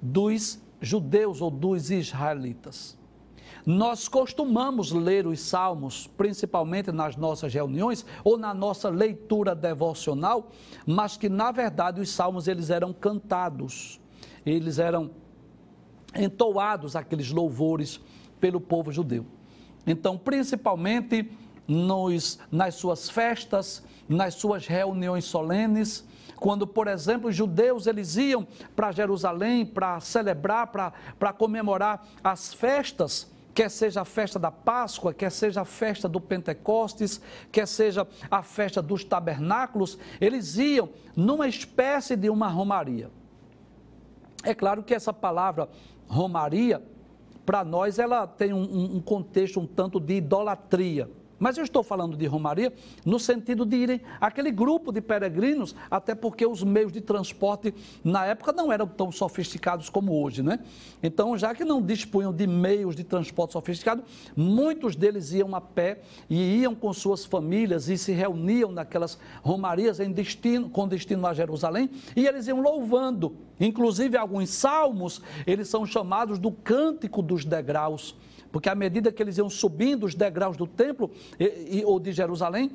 dos 0.00 0.60
judeus 0.78 1.40
ou 1.40 1.50
dos 1.50 1.90
israelitas. 1.90 3.02
Nós 3.66 4.08
costumamos 4.08 4.92
ler 4.92 5.26
os 5.26 5.40
salmos, 5.40 6.06
principalmente 6.06 6.92
nas 6.92 7.16
nossas 7.16 7.52
reuniões 7.54 8.04
ou 8.22 8.36
na 8.36 8.52
nossa 8.52 8.90
leitura 8.90 9.54
devocional, 9.54 10.50
mas 10.86 11.16
que 11.16 11.30
na 11.30 11.50
verdade 11.50 12.00
os 12.00 12.10
salmos 12.10 12.46
eles 12.46 12.68
eram 12.68 12.92
cantados, 12.92 13.98
eles 14.44 14.78
eram 14.78 15.10
entoados 16.14 16.94
aqueles 16.94 17.30
louvores 17.30 18.00
pelo 18.38 18.60
povo 18.60 18.92
judeu. 18.92 19.24
Então, 19.86 20.18
principalmente 20.18 21.30
nos, 21.66 22.38
nas 22.50 22.74
suas 22.74 23.08
festas, 23.08 23.82
nas 24.06 24.34
suas 24.34 24.66
reuniões 24.66 25.24
solenes, 25.24 26.06
quando, 26.36 26.66
por 26.66 26.86
exemplo, 26.86 27.30
os 27.30 27.36
judeus 27.36 27.86
eles 27.86 28.16
iam 28.16 28.46
para 28.76 28.92
Jerusalém 28.92 29.64
para 29.64 29.98
celebrar, 30.00 30.66
para 31.18 31.32
comemorar 31.32 32.06
as 32.22 32.52
festas, 32.52 33.32
quer 33.54 33.70
seja 33.70 34.00
a 34.00 34.04
festa 34.04 34.38
da 34.38 34.50
Páscoa, 34.50 35.14
quer 35.14 35.30
seja 35.30 35.60
a 35.62 35.64
festa 35.64 36.08
do 36.08 36.20
Pentecostes, 36.20 37.20
quer 37.52 37.66
seja 37.66 38.06
a 38.30 38.42
festa 38.42 38.82
dos 38.82 39.04
tabernáculos, 39.04 39.96
eles 40.20 40.56
iam 40.58 40.90
numa 41.16 41.46
espécie 41.46 42.16
de 42.16 42.28
uma 42.28 42.48
romaria. 42.48 43.10
É 44.42 44.54
claro 44.54 44.82
que 44.82 44.92
essa 44.92 45.12
palavra 45.12 45.68
romaria, 46.08 46.82
para 47.46 47.64
nós, 47.64 47.98
ela 47.98 48.26
tem 48.26 48.52
um, 48.52 48.96
um 48.96 49.00
contexto 49.00 49.60
um 49.60 49.66
tanto 49.66 50.00
de 50.00 50.14
idolatria. 50.14 51.08
Mas 51.44 51.58
eu 51.58 51.64
estou 51.64 51.82
falando 51.82 52.16
de 52.16 52.24
Romaria 52.24 52.72
no 53.04 53.18
sentido 53.20 53.66
de 53.66 53.76
irem 53.76 54.00
aquele 54.18 54.50
grupo 54.50 54.90
de 54.90 55.02
peregrinos, 55.02 55.76
até 55.90 56.14
porque 56.14 56.46
os 56.46 56.62
meios 56.62 56.90
de 56.90 57.02
transporte 57.02 57.74
na 58.02 58.24
época 58.24 58.50
não 58.50 58.72
eram 58.72 58.86
tão 58.86 59.12
sofisticados 59.12 59.90
como 59.90 60.22
hoje, 60.22 60.42
né? 60.42 60.60
Então, 61.02 61.36
já 61.36 61.54
que 61.54 61.62
não 61.62 61.82
dispunham 61.82 62.32
de 62.32 62.46
meios 62.46 62.96
de 62.96 63.04
transporte 63.04 63.52
sofisticado, 63.52 64.02
muitos 64.34 64.96
deles 64.96 65.34
iam 65.34 65.54
a 65.54 65.60
pé 65.60 66.00
e 66.30 66.62
iam 66.62 66.74
com 66.74 66.90
suas 66.94 67.26
famílias 67.26 67.90
e 67.90 67.98
se 67.98 68.12
reuniam 68.12 68.72
naquelas 68.72 69.18
romarias 69.42 70.00
em 70.00 70.10
destino, 70.10 70.70
com 70.70 70.88
destino 70.88 71.26
a 71.26 71.34
Jerusalém, 71.34 71.90
e 72.16 72.26
eles 72.26 72.46
iam 72.46 72.62
louvando. 72.62 73.36
Inclusive, 73.60 74.16
alguns 74.16 74.48
salmos, 74.48 75.20
eles 75.46 75.68
são 75.68 75.84
chamados 75.84 76.38
do 76.38 76.50
cântico 76.50 77.20
dos 77.20 77.44
degraus 77.44 78.16
porque 78.54 78.68
à 78.68 78.74
medida 78.76 79.10
que 79.10 79.20
eles 79.20 79.36
iam 79.36 79.50
subindo 79.50 80.06
os 80.06 80.14
degraus 80.14 80.56
do 80.56 80.64
templo 80.64 81.10
e, 81.40 81.80
e, 81.80 81.84
ou 81.84 81.98
de 81.98 82.12
Jerusalém, 82.12 82.70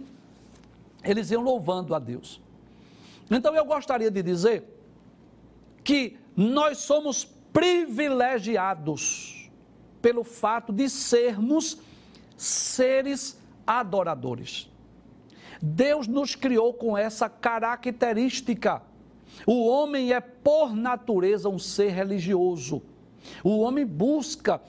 eles 1.01 1.31
iam 1.31 1.41
louvando 1.41 1.95
a 1.95 1.99
Deus. 1.99 2.41
Então 3.31 3.55
eu 3.55 3.63
gostaria 3.63 4.11
de 4.11 4.21
dizer 4.21 4.65
que 5.81 6.17
nós 6.35 6.79
somos 6.79 7.23
privilegiados 7.53 9.49
pelo 10.01 10.25
fato 10.25 10.73
de 10.73 10.89
sermos 10.89 11.77
seres 12.35 13.39
adoradores. 13.65 14.69
Deus 15.61 16.09
nos 16.09 16.35
criou 16.35 16.73
com 16.73 16.97
essa 16.97 17.29
característica. 17.29 18.81
O 19.47 19.65
homem 19.65 20.11
é, 20.11 20.19
por 20.19 20.75
natureza, 20.75 21.47
um 21.47 21.57
ser 21.57 21.91
religioso. 21.91 22.81
O 23.43 23.59
homem 23.59 23.85
busca 23.85 24.61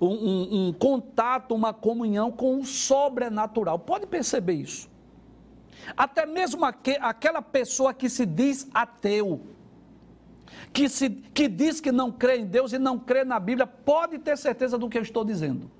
um, 0.00 0.06
um, 0.06 0.68
um 0.68 0.72
contato, 0.72 1.54
uma 1.54 1.72
comunhão 1.72 2.30
com 2.30 2.58
o 2.58 2.64
sobrenatural. 2.64 3.78
Pode 3.78 4.06
perceber 4.06 4.54
isso. 4.54 4.88
Até 5.96 6.26
mesmo 6.26 6.64
aqu 6.64 6.96
aquela 7.00 7.42
pessoa 7.42 7.94
que 7.94 8.08
se 8.08 8.26
diz 8.26 8.68
ateu, 8.74 9.40
que, 10.72 10.88
se, 10.88 11.10
que 11.10 11.48
diz 11.48 11.80
que 11.80 11.92
não 11.92 12.10
crê 12.10 12.38
em 12.38 12.46
Deus 12.46 12.72
e 12.72 12.78
não 12.78 12.98
crê 12.98 13.24
na 13.24 13.38
Bíblia, 13.38 13.66
pode 13.66 14.18
ter 14.18 14.36
certeza 14.36 14.78
do 14.78 14.88
que 14.88 14.98
eu 14.98 15.02
estou 15.02 15.24
dizendo. 15.24 15.70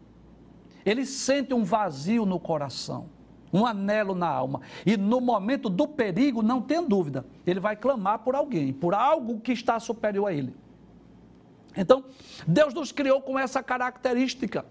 Ele 0.84 1.04
sente 1.04 1.52
um 1.52 1.64
vazio 1.64 2.24
no 2.24 2.38
coração, 2.38 3.08
um 3.52 3.66
anelo 3.66 4.14
na 4.14 4.28
alma. 4.28 4.60
E 4.84 4.96
no 4.96 5.20
momento 5.20 5.68
do 5.68 5.88
perigo, 5.88 6.42
não 6.42 6.62
tem 6.62 6.86
dúvida, 6.86 7.26
ele 7.46 7.58
vai 7.58 7.74
clamar 7.74 8.20
por 8.20 8.34
alguém, 8.34 8.72
por 8.72 8.94
algo 8.94 9.40
que 9.40 9.52
está 9.52 9.80
superior 9.80 10.28
a 10.28 10.32
ele. 10.32 10.54
Então, 11.76 12.04
Deus 12.46 12.72
nos 12.72 12.92
criou 12.92 13.20
com 13.20 13.38
essa 13.38 13.62
característica. 13.62 14.64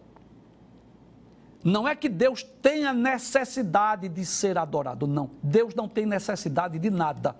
Não 1.63 1.87
é 1.87 1.95
que 1.95 2.07
Deus 2.07 2.43
tenha 2.61 2.93
necessidade 2.93 4.07
de 4.07 4.25
ser 4.25 4.57
adorado, 4.57 5.07
não. 5.07 5.31
Deus 5.41 5.73
não 5.73 5.87
tem 5.87 6.05
necessidade 6.05 6.77
de 6.77 6.89
nada. 6.89 7.35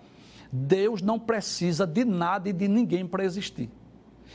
Deus 0.51 1.01
não 1.01 1.19
precisa 1.19 1.86
de 1.86 2.04
nada 2.06 2.49
e 2.49 2.54
de 2.54 2.67
ninguém 2.67 3.06
para 3.06 3.23
existir. 3.23 3.69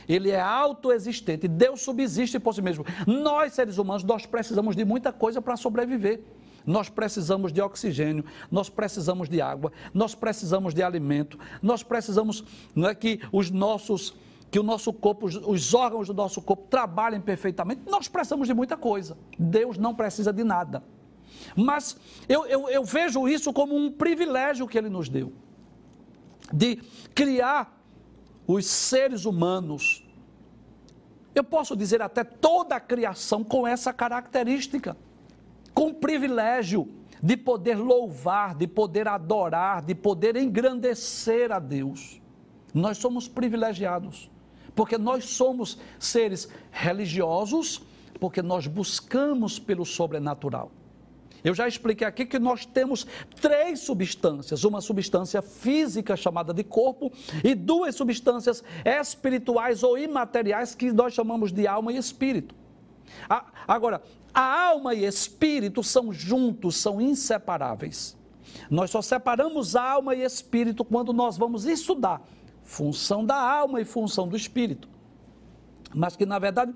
Ele 0.07 0.29
é 0.29 0.39
autoexistente. 0.39 1.47
Deus 1.47 1.81
subsiste 1.81 2.39
por 2.39 2.53
si 2.53 2.61
mesmo. 2.61 2.85
Nós, 3.05 3.53
seres 3.53 3.77
humanos, 3.77 4.03
nós 4.03 4.25
precisamos 4.25 4.75
de 4.75 4.85
muita 4.85 5.11
coisa 5.11 5.41
para 5.41 5.57
sobreviver. 5.57 6.21
Nós 6.65 6.89
precisamos 6.89 7.51
de 7.51 7.59
oxigênio, 7.59 8.23
nós 8.51 8.69
precisamos 8.69 9.27
de 9.27 9.41
água, 9.41 9.71
nós 9.93 10.13
precisamos 10.13 10.75
de 10.75 10.83
alimento, 10.83 11.39
nós 11.59 11.81
precisamos 11.81 12.43
não 12.75 12.87
é 12.87 12.93
que 12.93 13.19
os 13.31 13.49
nossos 13.49 14.13
que 14.51 14.59
o 14.59 14.63
nosso 14.63 14.91
corpo, 14.91 15.27
os 15.27 15.73
órgãos 15.73 16.07
do 16.07 16.13
nosso 16.13 16.41
corpo 16.41 16.67
trabalhem 16.69 17.21
perfeitamente, 17.21 17.83
nós 17.89 18.09
precisamos 18.09 18.49
de 18.49 18.53
muita 18.53 18.75
coisa. 18.75 19.17
Deus 19.39 19.77
não 19.77 19.95
precisa 19.95 20.33
de 20.33 20.43
nada. 20.43 20.83
Mas 21.55 21.95
eu, 22.27 22.45
eu, 22.45 22.69
eu 22.69 22.83
vejo 22.83 23.29
isso 23.29 23.53
como 23.53 23.73
um 23.73 23.89
privilégio 23.89 24.67
que 24.67 24.77
Ele 24.77 24.89
nos 24.89 25.07
deu 25.07 25.31
de 26.53 26.81
criar 27.15 27.81
os 28.45 28.65
seres 28.65 29.23
humanos. 29.23 30.05
Eu 31.33 31.45
posso 31.45 31.73
dizer 31.73 32.01
até 32.01 32.25
toda 32.25 32.75
a 32.75 32.79
criação 32.79 33.45
com 33.45 33.65
essa 33.65 33.93
característica, 33.93 34.97
com 35.73 35.87
o 35.87 35.93
privilégio 35.93 36.89
de 37.23 37.37
poder 37.37 37.75
louvar, 37.75 38.53
de 38.53 38.67
poder 38.67 39.07
adorar, 39.07 39.81
de 39.81 39.95
poder 39.95 40.35
engrandecer 40.35 41.53
a 41.53 41.59
Deus. 41.59 42.19
Nós 42.73 42.97
somos 42.97 43.29
privilegiados 43.29 44.29
Porque 44.75 44.97
nós 44.97 45.25
somos 45.25 45.77
seres 45.99 46.47
religiosos, 46.71 47.81
porque 48.19 48.41
nós 48.41 48.67
buscamos 48.67 49.59
pelo 49.59 49.85
sobrenatural. 49.85 50.71
Eu 51.43 51.55
já 51.55 51.67
expliquei 51.67 52.05
aqui 52.05 52.25
que 52.25 52.37
nós 52.37 52.65
temos 52.65 53.07
três 53.39 53.79
substâncias: 53.79 54.63
uma 54.63 54.79
substância 54.79 55.41
física 55.41 56.15
chamada 56.15 56.53
de 56.53 56.63
corpo 56.63 57.11
e 57.43 57.55
duas 57.55 57.95
substâncias 57.95 58.63
espirituais 58.85 59.81
ou 59.83 59.97
imateriais 59.97 60.75
que 60.75 60.91
nós 60.91 61.13
chamamos 61.13 61.51
de 61.51 61.65
alma 61.67 61.91
e 61.91 61.97
espírito. 61.97 62.53
Agora, 63.67 64.01
a 64.33 64.67
alma 64.67 64.93
e 64.93 65.03
espírito 65.03 65.83
são 65.83 66.13
juntos, 66.13 66.77
são 66.77 67.01
inseparáveis. 67.01 68.15
Nós 68.69 68.91
só 68.91 69.01
separamos 69.01 69.75
alma 69.75 70.15
e 70.15 70.23
espírito 70.23 70.85
quando 70.85 71.11
nós 71.11 71.37
vamos 71.37 71.65
estudar 71.65 72.21
função 72.71 73.25
da 73.25 73.35
alma 73.35 73.81
e 73.81 73.85
função 73.85 74.25
do 74.25 74.37
espírito. 74.37 74.87
Mas 75.93 76.15
que 76.15 76.25
na 76.25 76.39
verdade 76.39 76.73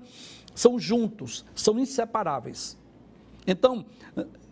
são 0.54 0.78
juntos, 0.78 1.42
são 1.54 1.78
inseparáveis. 1.78 2.76
Então, 3.46 3.86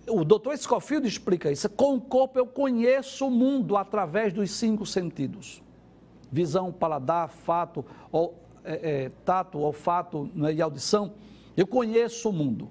o 0.08 0.24
doutor 0.24 0.56
Scofield 0.56 1.06
explica 1.06 1.52
isso. 1.52 1.68
Com 1.68 1.96
o 1.96 2.00
corpo 2.00 2.38
eu 2.38 2.46
conheço 2.46 3.26
o 3.26 3.30
mundo 3.30 3.76
através 3.76 4.32
dos 4.32 4.52
cinco 4.52 4.86
sentidos: 4.86 5.62
visão, 6.32 6.72
paladar, 6.72 7.28
fato, 7.28 7.84
ou, 8.10 8.34
é, 8.64 9.04
é, 9.04 9.08
tato, 9.22 9.58
olfato 9.58 10.30
né, 10.34 10.54
e 10.54 10.62
audição. 10.62 11.12
Eu 11.54 11.66
conheço 11.66 12.30
o 12.30 12.32
mundo. 12.32 12.70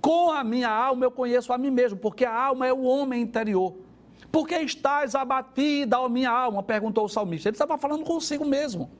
Com 0.00 0.32
a 0.32 0.42
minha 0.42 0.70
alma 0.70 1.04
eu 1.04 1.10
conheço 1.10 1.52
a 1.52 1.58
mim 1.58 1.70
mesmo, 1.70 1.96
porque 1.96 2.24
a 2.24 2.34
alma 2.34 2.66
é 2.66 2.72
o 2.72 2.82
homem 2.82 3.22
interior. 3.22 3.85
Por 4.30 4.46
que 4.46 4.56
estás 4.56 5.14
abatida, 5.14 5.98
ó 6.00 6.08
minha 6.08 6.30
alma? 6.30 6.62
perguntou 6.62 7.04
o 7.04 7.08
salmista. 7.08 7.48
Ele 7.48 7.54
estava 7.54 7.78
falando 7.78 8.04
consigo 8.04 8.44
mesmo. 8.44 8.90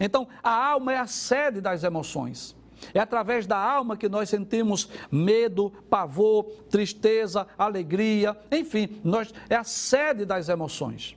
Então, 0.00 0.28
a 0.42 0.50
alma 0.50 0.92
é 0.92 0.98
a 0.98 1.06
sede 1.06 1.60
das 1.60 1.84
emoções. 1.84 2.56
É 2.94 3.00
através 3.00 3.46
da 3.46 3.56
alma 3.56 3.96
que 3.96 4.08
nós 4.08 4.28
sentimos 4.28 4.88
medo, 5.10 5.70
pavor, 5.90 6.44
tristeza, 6.70 7.46
alegria, 7.56 8.36
enfim, 8.52 9.00
nós, 9.02 9.32
é 9.48 9.56
a 9.56 9.64
sede 9.64 10.24
das 10.24 10.48
emoções. 10.48 11.16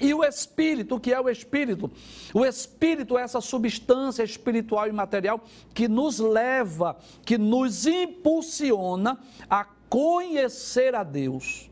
E 0.00 0.12
o 0.14 0.24
espírito, 0.24 0.96
o 0.96 1.00
que 1.00 1.12
é 1.12 1.20
o 1.20 1.28
espírito? 1.28 1.90
O 2.34 2.44
espírito 2.44 3.18
é 3.18 3.22
essa 3.22 3.40
substância 3.40 4.22
espiritual 4.22 4.88
e 4.88 4.92
material 4.92 5.40
que 5.74 5.86
nos 5.86 6.18
leva, 6.18 6.96
que 7.24 7.38
nos 7.38 7.86
impulsiona 7.86 9.18
a 9.48 9.64
conhecer 9.88 10.94
a 10.94 11.04
Deus 11.04 11.71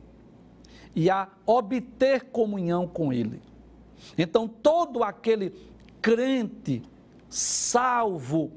e 0.94 1.08
a 1.08 1.28
obter 1.46 2.24
comunhão 2.30 2.86
com 2.86 3.12
Ele. 3.12 3.40
Então, 4.16 4.48
todo 4.48 5.02
aquele 5.02 5.54
crente 6.00 6.82
salvo, 7.28 8.50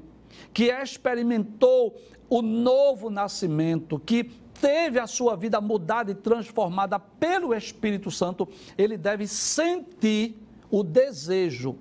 que 0.52 0.64
experimentou 0.64 1.96
o 2.28 2.42
novo 2.42 3.10
nascimento, 3.10 3.98
que 3.98 4.24
teve 4.60 4.98
a 4.98 5.06
sua 5.06 5.36
vida 5.36 5.60
mudada 5.60 6.10
e 6.10 6.14
transformada 6.14 6.98
pelo 6.98 7.54
Espírito 7.54 8.10
Santo, 8.10 8.48
ele 8.78 8.96
deve 8.96 9.26
sentir 9.26 10.36
o 10.70 10.82
desejo 10.82 11.76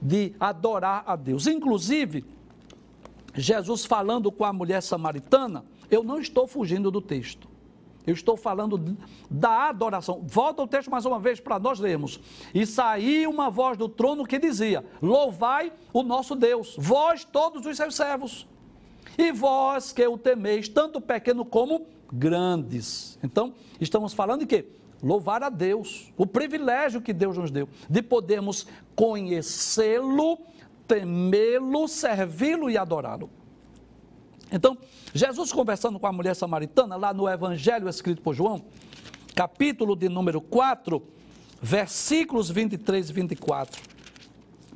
de 0.00 0.34
adorar 0.40 1.04
a 1.06 1.14
Deus. 1.14 1.46
Inclusive, 1.46 2.24
Jesus 3.34 3.84
falando 3.84 4.32
com 4.32 4.44
a 4.44 4.52
mulher 4.52 4.82
samaritana, 4.82 5.64
eu 5.90 6.02
não 6.02 6.18
estou 6.18 6.46
fugindo 6.46 6.90
do 6.90 7.00
texto. 7.00 7.51
Eu 8.06 8.14
estou 8.14 8.36
falando 8.36 8.96
da 9.30 9.68
adoração. 9.68 10.22
Volta 10.26 10.62
o 10.62 10.66
texto 10.66 10.90
mais 10.90 11.04
uma 11.04 11.20
vez 11.20 11.38
para 11.38 11.58
nós 11.58 11.78
lermos. 11.78 12.20
E 12.52 12.66
saiu 12.66 13.30
uma 13.30 13.48
voz 13.48 13.78
do 13.78 13.88
trono 13.88 14.26
que 14.26 14.38
dizia: 14.38 14.84
Louvai 15.00 15.72
o 15.92 16.02
nosso 16.02 16.34
Deus, 16.34 16.74
vós 16.78 17.24
todos 17.24 17.64
os 17.64 17.76
seus 17.76 17.94
servos, 17.94 18.46
e 19.16 19.30
vós 19.30 19.92
que 19.92 20.06
o 20.06 20.18
temeis, 20.18 20.68
tanto 20.68 21.00
pequeno 21.00 21.44
como 21.44 21.86
grandes. 22.12 23.18
Então, 23.22 23.54
estamos 23.80 24.12
falando 24.12 24.40
de 24.40 24.46
quê? 24.46 24.66
Louvar 25.02 25.42
a 25.42 25.48
Deus, 25.48 26.12
o 26.16 26.26
privilégio 26.26 27.00
que 27.00 27.12
Deus 27.12 27.36
nos 27.36 27.50
deu 27.50 27.68
de 27.88 28.02
podermos 28.02 28.66
conhecê-lo, 28.94 30.38
temê-lo, 30.86 31.88
servi-lo 31.88 32.70
e 32.70 32.76
adorá-lo. 32.76 33.30
Então, 34.52 34.76
Jesus 35.14 35.50
conversando 35.50 35.98
com 35.98 36.06
a 36.06 36.12
mulher 36.12 36.36
samaritana, 36.36 36.94
lá 36.94 37.14
no 37.14 37.26
Evangelho 37.26 37.88
escrito 37.88 38.20
por 38.20 38.34
João, 38.34 38.62
capítulo 39.34 39.96
de 39.96 40.10
número 40.10 40.42
4, 40.42 41.02
versículos 41.60 42.50
23 42.50 43.08
e 43.08 43.12
24. 43.14 43.82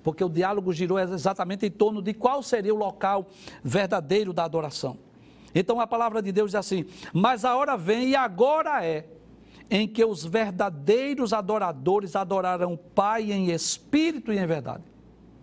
Porque 0.02 0.24
o 0.24 0.30
diálogo 0.30 0.72
girou 0.72 0.98
exatamente 0.98 1.66
em 1.66 1.70
torno 1.70 2.00
de 2.00 2.14
qual 2.14 2.42
seria 2.42 2.74
o 2.74 2.78
local 2.78 3.26
verdadeiro 3.62 4.32
da 4.32 4.44
adoração. 4.44 4.96
Então 5.54 5.78
a 5.78 5.86
palavra 5.86 6.22
de 6.22 6.32
Deus 6.32 6.52
diz 6.52 6.54
assim: 6.54 6.86
Mas 7.12 7.44
a 7.44 7.54
hora 7.56 7.76
vem 7.76 8.10
e 8.10 8.16
agora 8.16 8.84
é 8.84 9.04
em 9.68 9.86
que 9.86 10.04
os 10.04 10.24
verdadeiros 10.24 11.32
adoradores 11.32 12.14
adorarão 12.14 12.74
o 12.74 12.78
Pai 12.78 13.32
em 13.32 13.50
espírito 13.50 14.32
e 14.32 14.38
em 14.38 14.46
verdade. 14.46 14.84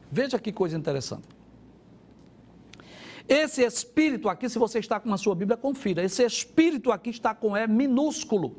Veja 0.09 0.39
que 0.39 0.51
coisa 0.51 0.77
interessante. 0.77 1.32
Esse 3.27 3.63
espírito 3.63 4.27
aqui, 4.27 4.49
se 4.49 4.59
você 4.59 4.79
está 4.79 4.99
com 4.99 5.13
a 5.13 5.17
sua 5.17 5.33
Bíblia, 5.33 5.57
confira. 5.57 6.03
Esse 6.03 6.23
espírito 6.23 6.91
aqui 6.91 7.09
está 7.09 7.33
com 7.33 7.55
E 7.55 7.65
minúsculo. 7.67 8.55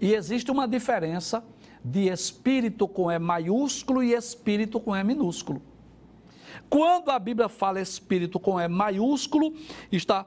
E 0.00 0.14
existe 0.14 0.50
uma 0.50 0.66
diferença 0.66 1.44
de 1.84 2.08
espírito 2.08 2.86
com 2.86 3.10
E 3.10 3.18
maiúsculo 3.18 4.02
e 4.02 4.14
espírito 4.14 4.78
com 4.78 4.96
E 4.96 5.02
minúsculo. 5.02 5.60
Quando 6.70 7.10
a 7.10 7.18
Bíblia 7.18 7.48
fala 7.48 7.80
espírito 7.80 8.38
com 8.38 8.60
E 8.60 8.68
maiúsculo, 8.68 9.54
está 9.90 10.26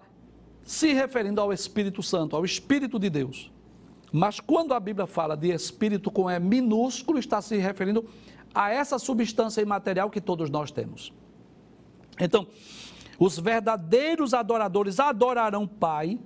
se 0.63 0.94
referindo 0.94 1.41
ao 1.41 1.52
Espírito 1.52 2.04
Santo, 2.04 2.36
ao 2.36 2.46
Espírito 2.46 3.00
de 3.00 3.10
Deus. 3.10 3.52
Mas 4.12 4.39
quando 4.39 4.74
a 4.74 4.80
Bíblia 4.80 5.08
fala 5.08 5.38
de 5.38 5.50
espírito 5.50 6.12
com 6.12 6.30
E 6.30 6.38
minúsculo, 6.39 7.17
está 7.17 7.41
se 7.41 7.58
referindo 7.58 8.06
a 8.54 8.70
essa 8.70 9.00
substância 9.00 9.62
imaterial 9.62 10.10
que 10.10 10.20
todos 10.20 10.50
nós 10.50 10.70
temos. 10.70 11.13
Então, 12.20 12.48
os 13.22 13.38
verdadeiros 13.38 14.34
adoradores 14.34 15.00
adorarão 15.00 15.66
o 15.66 15.68
Pai 15.68 16.20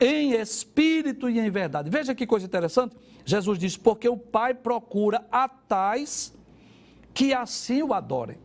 em 0.00 0.32
espírito 0.32 1.30
e 1.30 1.38
em 1.38 1.48
verdade. 1.48 1.88
Veja 1.88 2.12
que 2.12 2.26
coisa 2.26 2.44
interessante. 2.44 2.96
Jesus 3.24 3.56
diz: 3.56 3.76
Porque 3.76 4.08
o 4.08 4.16
Pai 4.16 4.52
procura 4.52 5.24
a 5.30 5.48
tais 5.48 6.36
que 7.14 7.32
assim 7.32 7.84
o 7.84 7.94
adorem. 7.94 8.36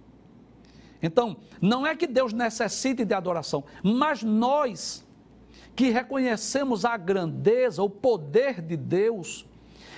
Então, 1.02 1.38
não 1.60 1.86
é 1.86 1.96
que 1.96 2.06
Deus 2.06 2.32
necessite 2.32 3.04
de 3.04 3.15
adoração, 3.15 3.63
mas 3.84 4.22
nós 4.22 5.04
que 5.76 5.89
reconhecemos 5.89 6.86
a 6.86 6.96
grandeza, 6.96 7.82
o 7.82 7.89
poder 7.89 8.62
de 8.62 8.78
Deus, 8.78 9.46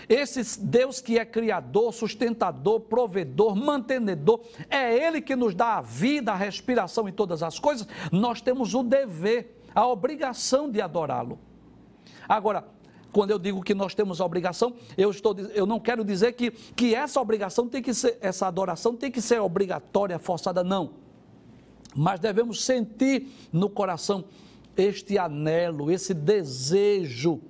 esse 0.09 0.59
Deus 0.59 0.99
que 0.99 1.19
é 1.19 1.23
criador, 1.23 1.93
sustentador, 1.93 2.79
provedor, 2.81 3.55
mantenedor, 3.55 4.41
é 4.67 4.91
Ele 4.91 5.21
que 5.21 5.35
nos 5.35 5.53
dá 5.53 5.77
a 5.77 5.81
vida, 5.81 6.31
a 6.31 6.35
respiração 6.35 7.07
e 7.07 7.11
todas 7.11 7.43
as 7.43 7.59
coisas, 7.59 7.87
nós 8.11 8.41
temos 8.41 8.73
o 8.73 8.81
dever, 8.81 9.61
a 9.73 9.87
obrigação 9.87 10.69
de 10.69 10.81
adorá-lo. 10.81 11.37
Agora, 12.27 12.67
quando 13.11 13.29
eu 13.29 13.37
digo 13.37 13.61
que 13.61 13.75
nós 13.75 13.93
temos 13.93 14.19
a 14.19 14.25
obrigação, 14.25 14.73
eu, 14.97 15.11
estou, 15.11 15.37
eu 15.53 15.67
não 15.67 15.79
quero 15.79 16.03
dizer 16.03 16.33
que, 16.33 16.49
que 16.49 16.95
essa 16.95 17.21
obrigação 17.21 17.67
tem 17.67 17.81
que 17.81 17.93
ser, 17.93 18.17
essa 18.19 18.47
adoração 18.47 18.95
tem 18.95 19.11
que 19.11 19.21
ser 19.21 19.39
obrigatória, 19.39 20.17
forçada, 20.17 20.63
não. 20.63 20.93
Mas 21.95 22.19
devemos 22.19 22.63
sentir 22.63 23.27
no 23.51 23.69
coração 23.69 24.25
este 24.75 25.17
anelo, 25.17 25.91
esse 25.91 26.13
desejo 26.13 27.41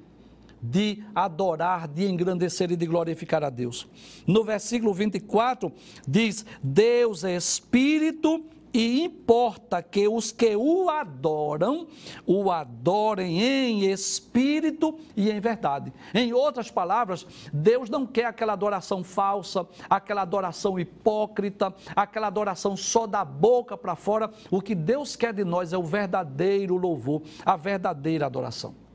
de 0.62 1.04
adorar, 1.13 1.88
de 1.88 2.06
engrandecer 2.06 2.72
e 2.72 2.76
de 2.76 2.86
glorificar 2.86 3.43
a 3.43 3.50
Deus. 3.50 3.88
No 4.26 4.43
versículo 4.43 4.93
24 4.93 5.72
diz: 6.08 6.45
Deus 6.62 7.24
é 7.24 7.36
espírito 7.36 8.43
e 8.74 9.04
importa 9.04 9.82
que 9.82 10.08
os 10.08 10.32
que 10.32 10.56
o 10.56 10.89
adoram, 10.89 11.88
o 12.26 12.52
adorem 12.52 13.41
em 13.41 13.86
espírito 13.91 15.00
e 15.15 15.32
em 15.32 15.39
verdade. 15.39 15.91
Em 16.13 16.34
outras 16.34 16.69
palavras, 16.69 17.26
Deus 17.52 17.89
não 17.89 18.06
quer 18.06 18.26
aquela 18.26 18.54
adoração 18.54 19.04
falsa, 19.04 19.67
aquela 19.89 20.22
adoração 20.22 20.80
hipócrita, 20.80 21.74
aquela 21.95 22.28
adoração 22.28 22.78
só 22.78 23.08
da 23.08 23.26
boca 23.26 23.76
para 23.76 23.95
fora. 23.95 24.30
O 24.52 24.62
que 24.62 24.76
Deus 24.76 25.15
quer 25.15 25.34
de 25.34 25.43
nós 25.43 25.74
é 25.74 25.78
o 25.78 25.84
verdadeiro 25.84 26.78
louvor, 26.78 27.24
a 27.43 27.58
verdadeira 27.58 28.28
adoração. 28.28 28.88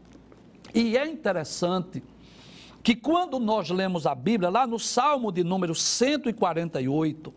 E 0.75 0.97
é 0.97 1.07
interessante 1.07 2.03
que 2.83 2.97
quando 2.97 3.39
nós 3.39 3.71
lemos 3.71 4.07
a 4.07 4.15
Bíblia, 4.15 4.51
lá 4.51 4.67
no 4.67 4.79
Salmo 4.79 5.31
de 5.31 5.45
número 5.45 5.75
148, 5.75 7.33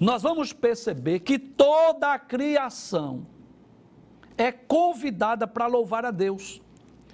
nós 0.00 0.22
vamos 0.22 0.52
perceber 0.52 1.20
que 1.20 1.38
toda 1.38 2.12
a 2.12 2.18
criação 2.18 3.26
é 4.36 4.50
convidada 4.50 5.46
para 5.46 5.66
louvar 5.66 6.04
a 6.04 6.10
Deus. 6.10 6.60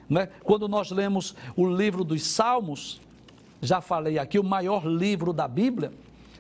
Né? 0.09 0.29
Quando 0.43 0.69
nós 0.69 0.91
lemos 0.91 1.35
o 1.55 1.67
livro 1.67 2.03
dos 2.03 2.25
Salmos, 2.25 3.01
já 3.61 3.81
falei 3.81 4.19
aqui, 4.19 4.39
o 4.39 4.45
maior 4.45 4.87
livro 4.87 5.33
da 5.33 5.47
Bíblia, 5.47 5.93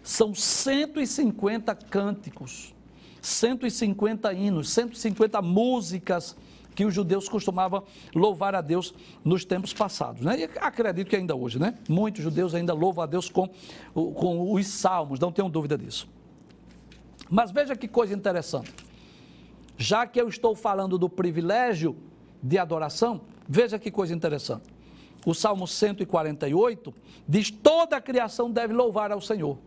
são 0.03 0.35
150 0.35 1.75
cânticos, 1.75 2.73
150 3.21 4.33
hinos, 4.33 4.71
150 4.71 5.43
músicas 5.43 6.37
que 6.77 6.85
os 6.85 6.95
judeus 6.95 7.29
costumavam 7.29 7.83
louvar 8.15 8.55
a 8.55 8.61
Deus 8.61 8.95
nos 9.25 9.45
tempos 9.45 9.73
passados. 9.73 10.21
Né? 10.21 10.41
E 10.41 10.45
acredito 10.61 11.09
que 11.09 11.17
ainda 11.17 11.35
hoje, 11.35 11.59
né? 11.59 11.75
Muitos 11.89 12.23
judeus 12.23 12.55
ainda 12.55 12.75
louvam 12.75 13.03
a 13.03 13.07
Deus 13.07 13.31
com, 13.31 13.49
com 13.95 14.53
os 14.53 14.67
salmos, 14.69 15.19
não 15.19 15.33
tenham 15.33 15.51
dúvida 15.51 15.77
disso. 15.77 16.07
Mas 17.31 17.51
veja 17.51 17.75
que 17.75 17.89
coisa 17.89 18.15
interessante. 18.15 18.73
Já 19.79 20.07
que 20.07 20.21
eu 20.21 20.29
estou 20.29 20.55
falando 20.55 20.99
do 20.99 21.09
privilégio 21.09 21.97
de 22.43 22.59
adoração, 22.59 23.23
veja 23.49 23.79
que 23.79 23.91
coisa 23.91 24.15
interessante. 24.15 24.65
O 25.25 25.35
Salmo 25.35 25.67
148 25.67 26.95
diz: 27.27 27.51
toda 27.51 27.97
a 27.97 28.01
criação 28.01 28.51
deve 28.51 28.75
louvar 28.75 29.11
ao 29.11 29.21
Senhor. 29.21 29.59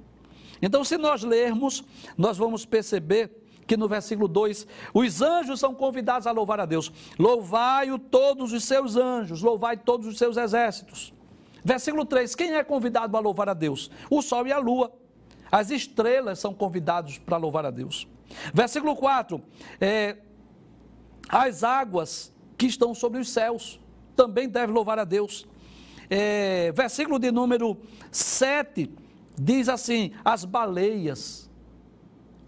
Então, 0.61 0.83
se 0.83 0.97
nós 0.97 1.23
lermos, 1.23 1.83
nós 2.17 2.37
vamos 2.37 2.65
perceber 2.65 3.31
que 3.69 3.77
no 3.77 3.87
versículo 3.87 4.27
2, 4.27 4.65
os 4.95 5.21
anjos 5.21 5.59
são 5.59 5.75
convidados 5.75 6.25
a 6.25 6.31
louvar 6.31 6.59
a 6.59 6.65
Deus. 6.65 6.91
Louvai-o 7.19 7.99
todos 7.99 8.51
os 8.51 8.63
seus 8.63 8.95
anjos, 8.95 9.43
louvai 9.43 9.77
todos 9.77 10.07
os 10.07 10.17
seus 10.17 10.37
exércitos. 10.37 11.13
Versículo 11.63 12.03
3, 12.03 12.33
quem 12.33 12.55
é 12.55 12.63
convidado 12.63 13.15
a 13.15 13.19
louvar 13.19 13.47
a 13.47 13.53
Deus? 13.53 13.91
O 14.09 14.23
sol 14.23 14.47
e 14.47 14.51
a 14.51 14.57
lua. 14.57 14.91
As 15.51 15.69
estrelas 15.69 16.39
são 16.39 16.51
convidados 16.51 17.19
para 17.19 17.37
louvar 17.37 17.63
a 17.63 17.69
Deus. 17.69 18.07
Versículo 18.51 18.95
4, 18.95 19.39
é, 19.79 20.17
as 21.27 21.63
águas 21.63 22.33
que 22.57 22.65
estão 22.65 22.95
sobre 22.95 23.19
os 23.19 23.29
céus 23.29 23.79
também 24.15 24.49
devem 24.49 24.73
louvar 24.73 24.97
a 24.97 25.03
Deus. 25.03 25.47
É, 26.09 26.71
versículo 26.71 27.19
de 27.19 27.31
número 27.31 27.77
7 28.11 28.91
diz 29.39 29.69
assim: 29.69 30.11
as 30.25 30.43
baleias, 30.43 31.48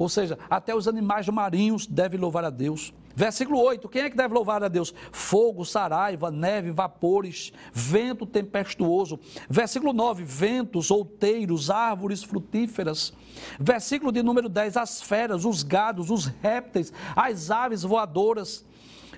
ou 0.02 0.10
seja, 0.10 0.38
até 0.50 0.74
os 0.74 0.88
animais 0.88 1.28
marinhos 1.30 1.86
devem 1.86 2.20
louvar 2.20 2.44
a 2.44 2.50
Deus. 2.50 2.92
Versículo 3.16 3.60
8: 3.60 3.88
quem 3.88 4.02
é 4.02 4.10
que 4.10 4.18
deve 4.18 4.34
louvar 4.34 4.64
a 4.64 4.68
Deus? 4.68 4.94
Fogo, 5.12 5.64
saraiva, 5.64 6.32
neve, 6.32 6.72
vapores, 6.72 7.54
vento 7.72 8.26
tempestuoso. 8.26 9.20
Versículo 9.48 9.94
9: 9.94 10.24
ventos, 10.24 10.90
outeiros, 10.90 11.70
árvores 11.70 12.24
frutíferas. 12.24 13.14
Versículo 13.60 14.12
de 14.12 14.24
número 14.24 14.50
10: 14.50 14.76
as 14.76 15.04
feras, 15.04 15.46
os 15.46 15.62
gados, 15.62 16.10
os 16.10 16.26
répteis, 16.26 16.92
as 17.16 17.52
aves 17.52 17.84
voadoras. 17.84 18.66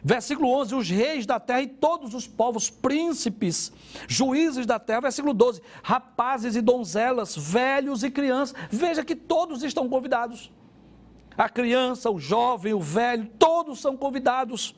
Versículo 0.03 0.49
11: 0.49 0.75
os 0.75 0.89
reis 0.89 1.25
da 1.25 1.39
terra 1.39 1.61
e 1.61 1.67
todos 1.67 2.13
os 2.13 2.27
povos, 2.27 2.69
príncipes, 2.69 3.71
juízes 4.05 4.65
da 4.65 4.79
terra. 4.79 5.01
Versículo 5.01 5.33
12: 5.33 5.61
rapazes 5.81 6.57
e 6.57 6.61
donzelas, 6.61 7.37
velhos 7.37 8.03
e 8.03 8.11
crianças. 8.11 8.53
Veja 8.69 9.05
que 9.05 9.15
todos 9.15 9.63
estão 9.63 9.87
convidados. 9.87 10.51
A 11.37 11.49
criança, 11.49 12.09
o 12.09 12.19
jovem, 12.19 12.73
o 12.73 12.79
velho, 12.79 13.29
todos 13.39 13.79
são 13.79 13.97
convidados. 13.97 14.75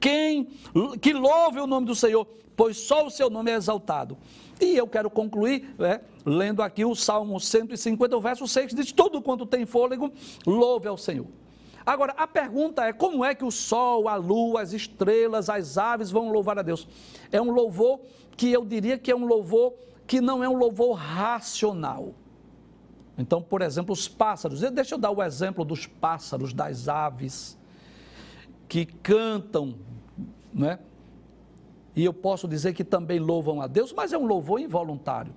Quem 0.00 0.48
que 1.00 1.12
louve 1.12 1.60
o 1.60 1.66
nome 1.66 1.86
do 1.86 1.94
Senhor, 1.94 2.26
pois 2.56 2.76
só 2.78 3.06
o 3.06 3.10
seu 3.10 3.30
nome 3.30 3.50
é 3.50 3.54
exaltado. 3.54 4.18
E 4.60 4.76
eu 4.76 4.86
quero 4.86 5.08
concluir, 5.08 5.74
né, 5.78 6.00
lendo 6.24 6.62
aqui 6.62 6.84
o 6.84 6.94
Salmo 6.94 7.38
150, 7.38 8.16
o 8.16 8.20
verso 8.20 8.46
6, 8.46 8.74
diz: 8.74 8.92
Tudo 8.92 9.22
quanto 9.22 9.46
tem 9.46 9.64
fôlego, 9.64 10.12
louve 10.46 10.88
ao 10.88 10.96
Senhor. 10.96 11.26
Agora, 11.86 12.12
a 12.18 12.26
pergunta 12.26 12.84
é: 12.84 12.92
como 12.92 13.24
é 13.24 13.34
que 13.34 13.44
o 13.44 13.50
sol, 13.50 14.08
a 14.08 14.16
lua, 14.16 14.62
as 14.62 14.72
estrelas, 14.72 15.48
as 15.48 15.78
aves 15.78 16.10
vão 16.10 16.30
louvar 16.30 16.58
a 16.58 16.62
Deus? 16.62 16.86
É 17.30 17.40
um 17.40 17.50
louvor 17.50 18.00
que 18.36 18.52
eu 18.52 18.64
diria 18.64 18.98
que 18.98 19.10
é 19.10 19.16
um 19.16 19.26
louvor 19.26 19.74
que 20.06 20.20
não 20.20 20.42
é 20.42 20.48
um 20.48 20.56
louvor 20.56 20.94
racional. 20.94 22.14
Então, 23.18 23.42
por 23.42 23.60
exemplo, 23.62 23.92
os 23.92 24.06
pássaros. 24.06 24.60
Deixa 24.60 24.94
eu 24.94 24.98
dar 24.98 25.10
o 25.10 25.20
exemplo 25.20 25.64
dos 25.64 25.86
pássaros, 25.86 26.52
das 26.52 26.88
aves, 26.88 27.58
que 28.68 28.86
cantam, 28.86 29.74
né? 30.54 30.78
E 31.96 32.04
eu 32.04 32.14
posso 32.14 32.46
dizer 32.46 32.74
que 32.74 32.84
também 32.84 33.18
louvam 33.18 33.60
a 33.60 33.66
Deus, 33.66 33.92
mas 33.92 34.12
é 34.12 34.18
um 34.18 34.24
louvor 34.24 34.60
involuntário. 34.60 35.34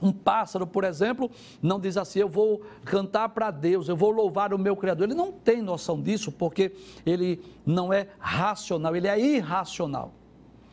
Um 0.00 0.12
pássaro, 0.12 0.66
por 0.66 0.84
exemplo, 0.84 1.30
não 1.62 1.80
diz 1.80 1.96
assim: 1.96 2.18
eu 2.18 2.28
vou 2.28 2.60
cantar 2.84 3.30
para 3.30 3.50
Deus, 3.50 3.88
eu 3.88 3.96
vou 3.96 4.10
louvar 4.10 4.52
o 4.52 4.58
meu 4.58 4.76
Criador. 4.76 5.08
Ele 5.08 5.16
não 5.16 5.32
tem 5.32 5.62
noção 5.62 6.00
disso, 6.00 6.30
porque 6.30 6.72
ele 7.04 7.42
não 7.64 7.90
é 7.92 8.08
racional, 8.18 8.94
ele 8.94 9.08
é 9.08 9.18
irracional. 9.18 10.12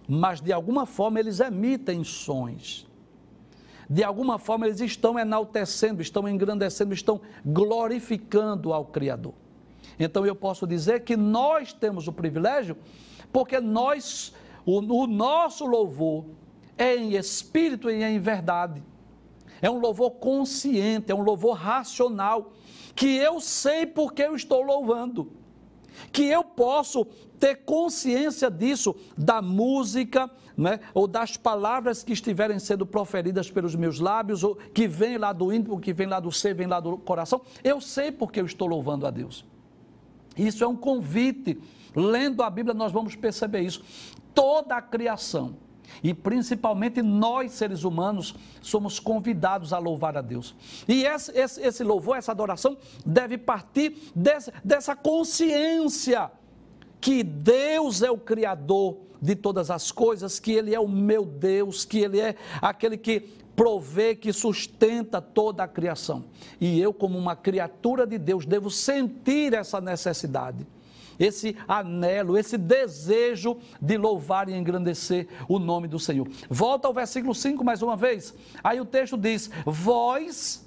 Mas 0.08 0.42
de 0.42 0.52
alguma 0.52 0.86
forma 0.86 1.20
eles 1.22 1.40
emitem 1.40 2.04
sons 2.04 2.85
de 3.90 4.04
alguma 4.04 4.40
forma 4.40 4.66
eles 4.66 4.80
estão 4.80 5.18
enaltecendo, 5.18 6.02
estão 6.02 6.28
engrandecendo, 6.28 6.94
estão 6.94 7.22
glorificando 7.46 8.74
ao 8.74 8.86
Criador. 8.86 9.34
Então 10.00 10.26
eu 10.26 10.36
posso 10.36 10.66
dizer 10.66 11.04
que 11.04 11.16
nós 11.16 11.72
temos 11.74 12.08
o 12.08 12.14
privilégio, 12.14 12.78
porque 13.32 13.60
nós, 13.60 14.34
o, 14.66 14.80
o 14.80 15.08
nosso 15.08 15.66
louvor 15.66 16.26
é 16.78 16.96
em 16.96 17.16
espírito 17.16 17.90
e 17.90 18.04
em 18.04 18.20
verdade. 18.20 18.84
É 19.62 19.70
um 19.70 19.80
louvor 19.80 20.12
consciente, 20.12 21.12
é 21.12 21.16
um 21.16 21.22
louvor 21.22 21.56
racional, 21.56 22.52
que 22.94 23.16
eu 23.16 23.40
sei 23.40 23.86
porque 23.86 24.24
eu 24.24 24.36
estou 24.36 24.62
louvando 24.62 25.32
que 26.12 26.24
eu 26.24 26.44
posso 26.44 27.06
ter 27.40 27.58
consciência 27.66 28.50
disso, 28.50 28.96
da 29.18 29.42
música, 29.42 30.30
né, 30.58 30.80
ou 30.94 31.08
das 31.08 31.36
palavras 31.36 32.04
que 32.04 32.14
estiverem 32.14 32.60
sendo 32.60 32.86
proferidas 32.86 33.52
pelos 33.52 33.76
meus 33.76 34.00
lábios, 34.00 34.44
ou 34.44 34.56
que 34.56 34.88
vem 34.88 35.18
lá 35.18 35.34
do 35.34 35.52
íntimo, 35.52 35.80
que 35.80 35.94
vem 35.94 36.08
lá 36.08 36.20
do 36.20 36.32
ser, 36.32 36.54
vem 36.54 36.68
lá 36.68 36.80
do 36.80 36.98
coração. 36.98 37.42
Eu 37.64 37.82
sei 37.82 38.12
porque 38.12 38.40
eu 38.40 38.46
estou 38.46 38.68
louvando 38.68 39.06
a 39.06 39.12
Deus. 39.12 39.46
Isso 40.38 40.64
é 40.64 40.68
um 40.68 40.76
convite. 40.76 41.60
Lendo 41.96 42.44
a 42.44 42.50
Bíblia, 42.50 42.74
nós 42.74 42.92
vamos 42.92 43.16
perceber 43.16 43.62
isso. 43.62 43.84
Toda 44.34 44.76
a 44.76 44.82
criação 44.82 45.56
e 46.04 46.14
principalmente 46.14 47.02
nós, 47.02 47.52
seres 47.54 47.84
humanos, 47.84 48.36
somos 48.62 49.00
convidados 49.00 49.74
a 49.74 49.78
louvar 49.78 50.18
a 50.18 50.22
Deus. 50.22 50.56
E 50.88 51.04
esse, 51.06 51.32
esse, 51.38 51.62
esse 51.62 51.84
louvor, 51.84 52.18
essa 52.18 52.32
adoração, 52.32 52.78
deve 53.06 53.38
partir 53.38 53.98
desse, 54.16 54.52
dessa 54.64 54.96
consciência 54.96 56.32
que 57.00 57.24
Deus 57.24 58.02
é 58.02 58.10
o 58.10 58.18
Criador 58.18 58.98
de 59.22 59.36
todas 59.36 59.72
as 59.72 59.92
coisas, 59.92 60.40
que 60.40 60.52
Ele 60.52 60.74
é 60.74 60.80
o 60.80 60.88
meu 60.88 61.26
Deus, 61.26 61.86
que 61.86 62.00
Ele 62.00 62.20
é 62.20 62.36
aquele 62.62 62.98
que 62.98 63.22
provê, 63.56 64.16
que 64.16 64.34
sustenta 64.34 65.22
toda 65.22 65.64
a 65.64 65.68
criação. 65.68 66.26
E 66.60 66.80
eu, 66.80 66.94
como 66.94 67.18
uma 67.18 67.36
criatura 67.36 68.06
de 68.06 68.18
Deus, 68.18 68.46
devo 68.46 68.70
sentir 68.70 69.54
essa 69.54 69.80
necessidade 69.80 70.68
esse 71.20 71.56
anelo, 71.68 72.38
esse 72.38 72.58
desejo 72.58 73.58
de 73.82 73.98
louvar 73.98 74.50
e 74.50 74.54
engrandecer 74.54 75.28
o 75.48 75.60
nome 75.60 75.88
do 75.88 76.00
Senhor. 76.00 76.28
Volta 76.50 76.88
ao 76.88 76.94
versículo 76.94 77.34
5 77.34 77.64
mais 77.64 77.82
uma 77.82 77.96
vez. 77.96 78.34
Aí 78.64 78.80
o 78.80 78.86
texto 78.86 79.18
diz: 79.18 79.50
Vós, 79.66 80.66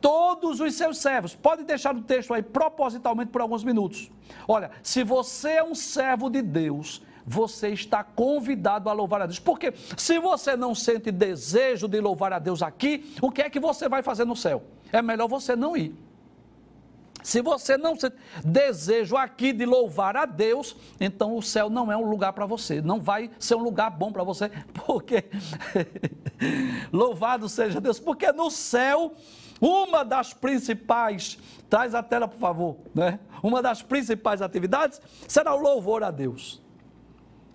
todos 0.00 0.60
os 0.60 0.74
seus 0.74 0.98
servos, 0.98 1.34
pode 1.34 1.64
deixar 1.64 1.94
o 1.94 2.02
texto 2.02 2.32
aí 2.34 2.42
propositalmente 2.42 3.30
por 3.30 3.40
alguns 3.40 3.64
minutos. 3.64 4.10
Olha, 4.46 4.70
se 4.82 5.02
você 5.02 5.50
é 5.52 5.64
um 5.64 5.74
servo 5.74 6.30
de 6.30 6.42
Deus, 6.42 7.02
você 7.26 7.68
está 7.68 8.02
convidado 8.02 8.88
a 8.88 8.92
louvar 8.92 9.22
a 9.22 9.26
Deus. 9.26 9.38
Porque 9.38 9.72
se 9.96 10.18
você 10.18 10.56
não 10.56 10.74
sente 10.74 11.10
desejo 11.10 11.86
de 11.86 12.00
louvar 12.00 12.32
a 12.32 12.38
Deus 12.38 12.62
aqui, 12.62 13.14
o 13.20 13.30
que 13.30 13.42
é 13.42 13.50
que 13.50 13.60
você 13.60 13.88
vai 13.88 14.02
fazer 14.02 14.24
no 14.24 14.34
céu? 14.34 14.62
É 14.92 15.00
melhor 15.00 15.28
você 15.28 15.54
não 15.54 15.76
ir. 15.76 15.94
Se 17.22 17.40
você 17.42 17.76
não 17.76 17.98
sente 17.98 18.16
desejo 18.44 19.16
aqui 19.16 19.52
de 19.52 19.64
louvar 19.64 20.16
a 20.16 20.24
Deus, 20.24 20.76
então 21.00 21.36
o 21.36 21.42
céu 21.42 21.68
não 21.68 21.90
é 21.90 21.96
um 21.96 22.08
lugar 22.08 22.32
para 22.32 22.46
você, 22.46 22.80
não 22.80 23.00
vai 23.00 23.30
ser 23.38 23.54
um 23.54 23.62
lugar 23.62 23.90
bom 23.90 24.12
para 24.12 24.24
você, 24.24 24.50
porque 24.86 25.24
louvado 26.92 27.48
seja 27.48 27.80
Deus, 27.80 27.98
porque 27.98 28.32
no 28.32 28.50
céu 28.50 29.14
uma 29.60 30.02
das 30.04 30.32
principais, 30.32 31.38
traz 31.68 31.94
a 31.94 32.02
tela 32.02 32.26
por 32.26 32.38
favor, 32.38 32.76
né? 32.94 33.20
Uma 33.42 33.60
das 33.60 33.82
principais 33.82 34.40
atividades 34.40 35.00
será 35.28 35.54
o 35.54 35.60
louvor 35.60 36.02
a 36.02 36.10
Deus. 36.10 36.59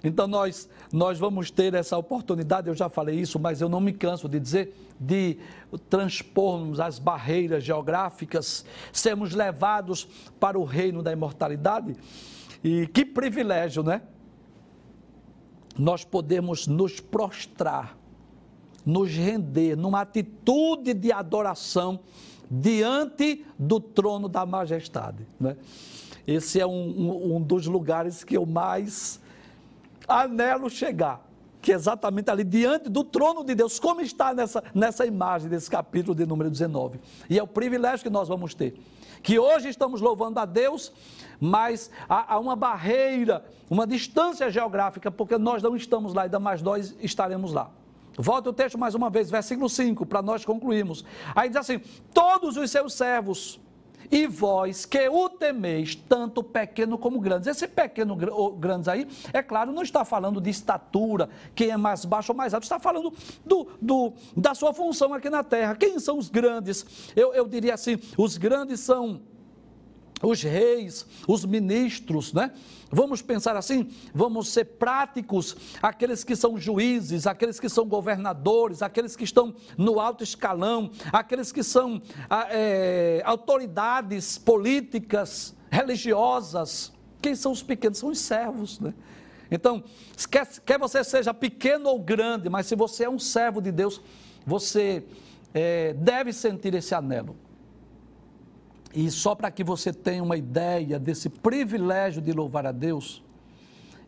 Então 0.06 0.28
nós, 0.28 0.70
nós 0.94 1.18
vamos 1.18 1.50
ter 1.50 1.74
essa 1.74 1.98
oportunidade, 1.98 2.68
eu 2.68 2.76
já 2.76 2.88
falei 2.88 3.20
isso, 3.20 3.40
mas 3.40 3.60
eu 3.60 3.68
não 3.68 3.80
me 3.80 3.92
canso 3.92 4.30
de 4.30 4.40
dizer, 4.40 4.76
de 5.00 5.40
transpormos 5.90 6.80
as 6.80 7.00
barreiras 7.00 7.64
geográficas, 7.64 8.64
sermos 8.94 9.34
levados 9.34 10.08
para 10.40 10.60
o 10.60 10.64
reino 10.64 11.02
da 11.02 11.12
imortalidade. 11.12 11.96
E 12.64 12.86
que 12.86 13.04
privilégio, 13.04 13.82
né? 13.82 14.04
Nós 15.76 16.06
podemos 16.06 16.68
nos 16.68 17.00
prostrar, 17.00 17.98
nos 18.86 19.10
render 19.10 19.76
numa 19.76 20.02
atitude 20.02 20.94
de 20.94 21.12
adoração 21.12 22.00
diante 22.50 23.44
do 23.58 23.80
trono 23.80 24.30
da 24.30 24.46
majestade. 24.46 25.26
Né? 25.40 25.58
Esse 26.28 26.60
é 26.60 26.66
um, 26.66 26.72
um, 26.72 27.36
um 27.38 27.42
dos 27.42 27.66
lugares 27.66 28.24
que 28.24 28.38
eu 28.38 28.46
mais 28.46 29.20
anelo 30.08 30.70
chegar. 30.70 31.22
que 31.62 31.72
é 31.72 31.76
exatamente 31.76 32.30
ali 32.30 32.44
diante 32.44 32.90
do 32.90 33.04
trono 33.04 33.44
de 33.44 33.56
Deus, 33.56 33.80
como 33.80 34.00
está 34.00 34.36
nessa, 34.36 34.64
nessa 34.72 35.04
imagem 35.04 35.50
desse 35.50 35.68
capítulo 35.68 36.14
de 36.14 36.24
número 36.24 36.48
19. 36.48 37.00
E 37.28 37.40
é 37.40 37.42
o 37.42 37.48
privilégio 37.48 38.04
que 38.04 38.10
nós 38.10 38.28
vamos 38.28 38.54
ter. 38.54 38.80
Que 39.24 39.40
hoje 39.40 39.70
estamos 39.70 40.00
louvando 40.00 40.40
a 40.40 40.46
Deus, 40.46 40.94
mas 41.40 41.90
há, 42.08 42.36
há 42.36 42.40
uma 42.40 42.56
barreira, 42.56 43.44
uma 43.68 43.88
distância 43.88 44.48
geográfica, 44.52 45.10
porque 45.10 45.40
nós 45.40 45.64
não 45.64 45.76
estamos 45.76 46.14
lá, 46.14 46.24
ainda 46.24 46.40
mais 46.40 46.62
nós 46.62 46.96
estaremos 47.02 47.52
lá. 47.52 47.72
Volta 48.18 48.52
o 48.52 48.54
texto 48.54 48.78
mais 48.78 48.94
uma 48.96 49.10
vez, 49.10 49.30
versículo 49.32 49.68
5, 49.68 50.06
para 50.06 50.22
nós 50.22 50.46
concluirmos. 50.46 51.04
Aí 51.36 51.50
diz 51.50 51.58
assim: 51.58 51.82
Todos 52.14 52.56
os 52.58 52.70
seus 52.70 52.94
servos 52.94 53.60
e 54.12 54.28
vós 54.28 54.86
que 54.86 55.08
o 55.10 55.30
temeis, 55.30 55.96
tanto 55.96 56.44
pequeno 56.44 56.98
como 56.98 57.20
grandes. 57.20 57.48
Esse 57.48 57.68
pequeno 57.68 58.16
grandes 58.58 58.88
aí, 58.88 59.08
é 59.34 59.42
claro, 59.42 59.72
não 59.72 59.84
está 59.84 60.04
falando 60.06 60.40
de 60.40 60.50
estatura, 60.50 61.30
quem 61.54 61.70
é 61.70 61.78
mais 61.78 62.06
baixo 62.06 62.32
ou 62.32 62.38
mais 62.38 62.54
alto, 62.54 62.64
está 62.64 62.80
falando 62.80 63.14
do, 63.46 63.68
do, 63.82 64.14
da 64.36 64.54
sua 64.54 64.74
função 64.74 65.14
aqui 65.14 65.30
na 65.30 65.44
terra. 65.44 65.76
Quem 65.76 66.00
são 66.00 66.18
os 66.18 66.30
grandes? 66.30 66.86
Eu, 67.16 67.34
eu 67.34 67.48
diria 67.48 67.74
assim: 67.74 68.00
os 68.18 68.38
grandes 68.38 68.80
são 68.80 69.22
os 70.26 70.42
reis, 70.42 71.06
os 71.28 71.46
ministros, 71.46 72.34
né? 72.34 72.52
Vamos 72.92 73.22
pensar 73.22 73.58
assim, 73.58 73.90
vamos 74.14 74.50
ser 74.50 74.66
práticos, 74.66 75.56
aqueles 75.82 76.24
que 76.24 76.36
são 76.36 76.58
juízes, 76.58 77.28
aqueles 77.28 77.60
que 77.60 77.68
são 77.68 77.86
governadores, 77.86 78.82
aqueles 78.82 79.16
que 79.16 79.24
estão 79.24 79.56
no 79.78 80.00
alto 80.00 80.24
escalão, 80.24 80.92
aqueles 81.12 81.52
que 81.52 81.64
são 81.64 82.02
é, 82.50 83.22
autoridades 83.26 84.38
políticas, 84.38 85.56
religiosas. 85.70 86.94
Quem 87.22 87.36
são 87.36 87.52
os 87.52 87.64
pequenos? 87.64 87.98
São 87.98 88.10
os 88.10 88.20
servos, 88.20 88.80
né? 88.80 88.94
Então, 89.50 89.84
quer, 90.30 90.48
quer 90.66 90.80
você 90.80 91.04
seja 91.04 91.34
pequeno 91.34 91.90
ou 91.90 92.00
grande, 92.00 92.50
mas 92.50 92.66
se 92.66 92.76
você 92.76 93.06
é 93.06 93.10
um 93.10 93.20
servo 93.20 93.62
de 93.62 93.72
Deus, 93.72 94.02
você 94.46 95.04
é, 95.54 95.94
deve 95.94 96.34
sentir 96.34 96.74
esse 96.76 96.96
anelo. 96.96 97.36
E 98.96 99.12
só 99.12 99.36
para 99.36 99.52
que 99.52 99.62
você 99.62 99.92
tenha 99.92 100.24
uma 100.24 100.38
ideia 100.38 100.98
desse 100.98 101.28
privilégio 101.30 102.22
de 102.22 102.32
louvar 102.32 102.66
a 102.66 102.72
Deus, 102.72 103.22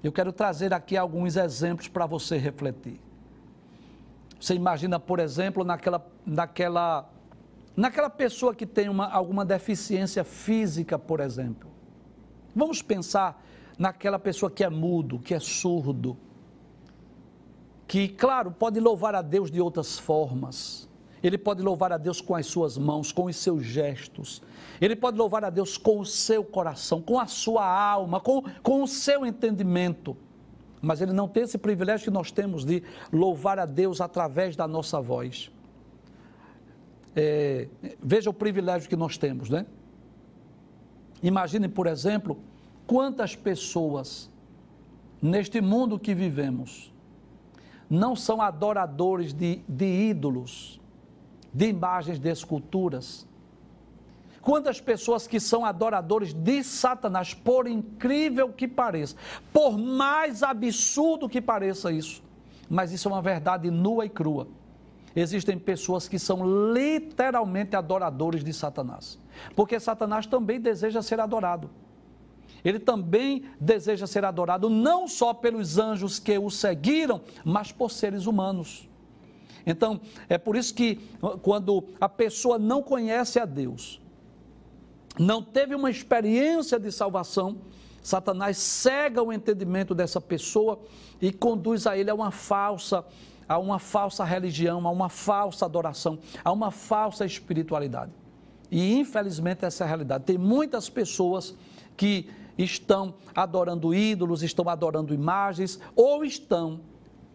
eu 0.02 0.14
quero 0.14 0.32
trazer 0.32 0.74
aqui 0.74 0.96
alguns 0.96 1.36
exemplos 1.36 1.90
para 1.90 2.06
você 2.06 2.38
refletir. 2.38 2.98
Você 4.40 4.54
imagina, 4.54 4.98
por 4.98 5.20
exemplo, 5.20 5.66
naquela, 5.66 6.08
naquela, 6.26 7.10
naquela 7.76 8.10
pessoa 8.10 8.56
que 8.56 8.66
tem 8.66 8.88
uma, 8.88 9.08
alguma 9.08 9.44
deficiência 9.44 10.24
física, 10.24 10.98
por 10.98 11.20
exemplo. 11.20 11.70
Vamos 12.56 12.82
pensar 12.82 13.44
naquela 13.78 14.18
pessoa 14.18 14.50
que 14.50 14.64
é 14.64 14.70
mudo, 14.70 15.20
que 15.20 15.34
é 15.34 15.40
surdo, 15.40 16.18
que, 17.86 18.08
claro, 18.08 18.52
pode 18.52 18.80
louvar 18.80 19.16
a 19.16 19.22
Deus 19.22 19.52
de 19.52 19.60
outras 19.60 20.00
formas. 20.00 20.87
Ele 21.28 21.38
pode 21.38 21.62
louvar 21.62 21.92
a 21.92 21.98
Deus 21.98 22.22
com 22.22 22.36
as 22.36 22.46
suas 22.46 22.78
mãos, 22.78 23.12
com 23.12 23.26
os 23.26 23.36
seus 23.36 23.64
gestos. 23.64 24.42
Ele 24.80 24.96
pode 24.96 25.18
louvar 25.18 25.44
a 25.44 25.50
Deus 25.50 25.78
com 25.78 26.00
o 26.00 26.06
seu 26.06 26.42
coração, 26.42 27.02
com 27.02 27.20
a 27.20 27.28
sua 27.28 27.66
alma, 27.66 28.22
com, 28.22 28.44
com 28.64 28.82
o 28.82 28.88
seu 28.88 29.26
entendimento. 29.26 30.16
Mas 30.82 31.02
ele 31.02 31.12
não 31.12 31.28
tem 31.28 31.44
esse 31.44 31.58
privilégio 31.58 32.06
que 32.06 32.12
nós 32.12 32.32
temos 32.32 32.64
de 32.64 32.82
louvar 33.12 33.60
a 33.60 33.66
Deus 33.66 34.00
através 34.00 34.56
da 34.56 34.66
nossa 34.68 35.02
voz. 35.02 35.52
É, 37.14 37.68
veja 38.02 38.30
o 38.30 38.34
privilégio 38.34 38.88
que 38.88 38.96
nós 38.96 39.18
temos, 39.18 39.50
né? 39.50 39.66
Imagine, 41.22 41.68
por 41.68 41.88
exemplo, 41.88 42.38
quantas 42.86 43.36
pessoas 43.36 44.30
neste 45.22 45.60
mundo 45.60 46.00
que 46.00 46.14
vivemos 46.14 46.94
não 47.90 48.16
são 48.16 48.42
adoradores 48.42 49.34
de, 49.34 49.62
de 49.68 50.10
ídolos, 50.10 50.80
de 51.58 51.68
imagens, 51.68 52.20
de 52.20 52.30
esculturas, 52.30 53.28
Quantas 54.40 54.80
pessoas 54.80 55.28
que 55.28 55.42
são 55.42 55.66
adoradores 55.66 56.34
de 56.34 56.64
Satanás, 56.64 57.34
por 57.34 57.68
incrível 57.68 58.48
que 58.48 58.66
pareça, 58.66 59.14
por 59.52 59.78
mais 59.78 60.42
absurdo 60.42 61.28
que 61.28 61.42
pareça 61.42 61.92
isso, 61.92 62.24
mas 62.70 62.94
isso 62.94 63.10
é 63.10 63.12
uma 63.12 63.22
verdade 63.22 63.70
nua 63.70 64.06
e 64.06 64.10
crua. 64.10 64.48
Existem 65.14 65.60
pessoas 65.60 66.08
que 66.08 66.18
são 66.18 66.74
literalmente 66.74 67.76
adoradores 67.76 68.42
de 68.42 68.54
Satanás, 68.54 69.20
porque 69.54 69.82
Satanás 69.82 70.26
também 70.26 70.62
deseja 70.62 71.02
ser 71.02 71.20
adorado. 71.20 71.70
Ele 72.64 72.80
também 72.80 73.44
deseja 73.60 74.08
ser 74.08 74.24
adorado 74.24 74.70
não 74.70 75.10
só 75.10 75.34
pelos 75.34 75.78
anjos 75.78 76.20
que 76.20 76.38
o 76.38 76.50
seguiram, 76.50 77.20
mas 77.44 77.74
por 77.74 77.92
seres 77.92 78.28
humanos. 78.28 78.88
Então, 79.68 80.00
é 80.30 80.38
por 80.38 80.56
isso 80.56 80.74
que 80.74 80.96
quando 81.42 81.84
a 82.00 82.08
pessoa 82.08 82.58
não 82.58 82.82
conhece 82.82 83.38
a 83.38 83.44
Deus, 83.44 84.02
não 85.20 85.44
teve 85.44 85.76
uma 85.76 85.92
experiência 85.92 86.80
de 86.80 86.90
salvação, 86.90 87.58
Satanás 88.02 88.58
cega 88.58 89.22
o 89.22 89.34
entendimento 89.34 89.94
dessa 89.94 90.22
pessoa 90.22 90.80
e 91.22 91.34
conduz 91.34 91.86
a 91.86 91.98
ele 91.98 92.10
a 92.10 92.16
uma 92.16 92.32
falsa, 92.32 93.04
a 93.46 93.60
uma 93.60 93.78
falsa 93.78 94.24
religião, 94.24 94.88
a 94.88 94.90
uma 94.90 95.10
falsa 95.10 95.66
adoração, 95.66 96.18
a 96.46 96.52
uma 96.54 96.72
falsa 96.72 97.26
espiritualidade. 97.26 98.14
E 98.72 98.98
infelizmente 98.98 99.66
essa 99.66 99.84
é 99.84 99.86
a 99.86 99.88
realidade. 99.88 100.24
Tem 100.24 100.38
muitas 100.38 100.90
pessoas 100.90 101.54
que 101.98 102.30
estão 102.58 103.16
adorando 103.36 103.94
ídolos, 103.94 104.44
estão 104.44 104.70
adorando 104.70 105.14
imagens 105.14 105.78
ou 105.94 106.24
estão 106.24 106.80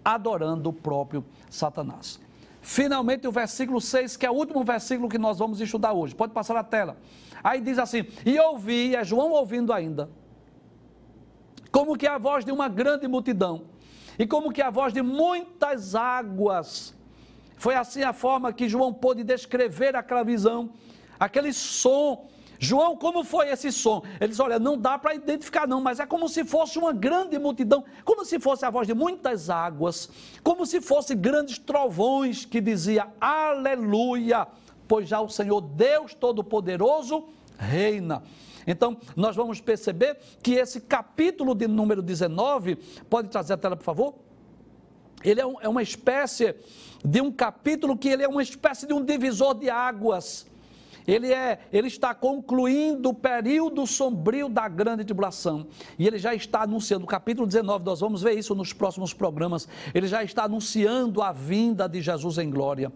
adorando 0.04 0.70
o 0.70 0.72
próprio 0.72 1.24
Satanás. 1.50 2.20
Finalmente, 2.60 3.26
o 3.26 3.32
versículo 3.32 3.80
6, 3.80 4.16
que 4.16 4.24
é 4.24 4.30
o 4.30 4.34
último 4.34 4.62
versículo 4.62 5.08
que 5.08 5.18
nós 5.18 5.38
vamos 5.38 5.60
estudar 5.60 5.92
hoje. 5.92 6.14
Pode 6.14 6.32
passar 6.32 6.54
na 6.54 6.62
tela. 6.62 6.96
Aí 7.42 7.60
diz 7.60 7.78
assim: 7.78 8.06
E 8.24 8.38
ouvi, 8.38 8.94
é 8.94 9.04
João 9.04 9.32
ouvindo 9.32 9.72
ainda, 9.72 10.08
como 11.72 11.96
que 11.96 12.06
a 12.06 12.18
voz 12.18 12.44
de 12.44 12.52
uma 12.52 12.68
grande 12.68 13.08
multidão, 13.08 13.64
e 14.16 14.26
como 14.26 14.52
que 14.52 14.62
a 14.62 14.70
voz 14.70 14.92
de 14.92 15.02
muitas 15.02 15.94
águas. 15.94 16.94
Foi 17.56 17.74
assim 17.74 18.02
a 18.02 18.12
forma 18.12 18.52
que 18.52 18.68
João 18.68 18.92
pôde 18.92 19.24
descrever 19.24 19.96
aquela 19.96 20.22
visão, 20.22 20.70
aquele 21.18 21.52
som. 21.52 22.28
João, 22.64 22.96
como 22.96 23.24
foi 23.24 23.50
esse 23.50 23.72
som? 23.72 24.02
Ele 24.20 24.28
diz: 24.28 24.40
Olha, 24.40 24.58
não 24.58 24.78
dá 24.78 24.96
para 24.96 25.14
identificar, 25.14 25.66
não, 25.66 25.80
mas 25.80 25.98
é 25.98 26.06
como 26.06 26.28
se 26.28 26.44
fosse 26.44 26.78
uma 26.78 26.92
grande 26.92 27.38
multidão, 27.38 27.84
como 28.04 28.24
se 28.24 28.38
fosse 28.38 28.64
a 28.64 28.70
voz 28.70 28.86
de 28.86 28.94
muitas 28.94 29.50
águas, 29.50 30.08
como 30.42 30.64
se 30.64 30.80
fosse 30.80 31.14
grandes 31.14 31.58
trovões 31.58 32.44
que 32.44 32.60
dizia 32.60 33.08
Aleluia 33.20 34.46
pois 34.92 35.08
já 35.08 35.22
o 35.22 35.28
Senhor 35.28 35.62
Deus 35.62 36.12
Todo-Poderoso 36.12 37.28
reina. 37.58 38.22
Então, 38.66 38.98
nós 39.16 39.34
vamos 39.34 39.58
perceber 39.58 40.18
que 40.42 40.52
esse 40.52 40.82
capítulo 40.82 41.54
de 41.54 41.66
número 41.66 42.02
19, 42.02 42.76
pode 43.08 43.28
trazer 43.28 43.54
a 43.54 43.56
tela, 43.56 43.74
por 43.74 43.84
favor? 43.84 44.14
Ele 45.24 45.40
é, 45.40 45.46
um, 45.46 45.58
é 45.62 45.66
uma 45.66 45.82
espécie 45.82 46.54
de 47.02 47.22
um 47.22 47.32
capítulo 47.32 47.96
que 47.96 48.08
ele 48.08 48.22
é 48.22 48.28
uma 48.28 48.42
espécie 48.42 48.86
de 48.86 48.92
um 48.92 49.02
divisor 49.02 49.54
de 49.54 49.70
águas. 49.70 50.46
Ele, 51.06 51.32
é, 51.32 51.60
ele 51.72 51.88
está 51.88 52.14
concluindo 52.14 53.10
o 53.10 53.14
período 53.14 53.86
sombrio 53.86 54.48
da 54.48 54.68
grande 54.68 55.04
tribulação. 55.04 55.66
E 55.98 56.06
ele 56.06 56.18
já 56.18 56.34
está 56.34 56.62
anunciando, 56.62 57.02
no 57.02 57.06
capítulo 57.06 57.46
19, 57.46 57.84
nós 57.84 58.00
vamos 58.00 58.22
ver 58.22 58.38
isso 58.38 58.54
nos 58.54 58.72
próximos 58.72 59.12
programas. 59.12 59.68
Ele 59.94 60.06
já 60.06 60.22
está 60.22 60.44
anunciando 60.44 61.22
a 61.22 61.32
vinda 61.32 61.88
de 61.88 62.00
Jesus 62.00 62.38
em 62.38 62.50
glória. 62.50 62.92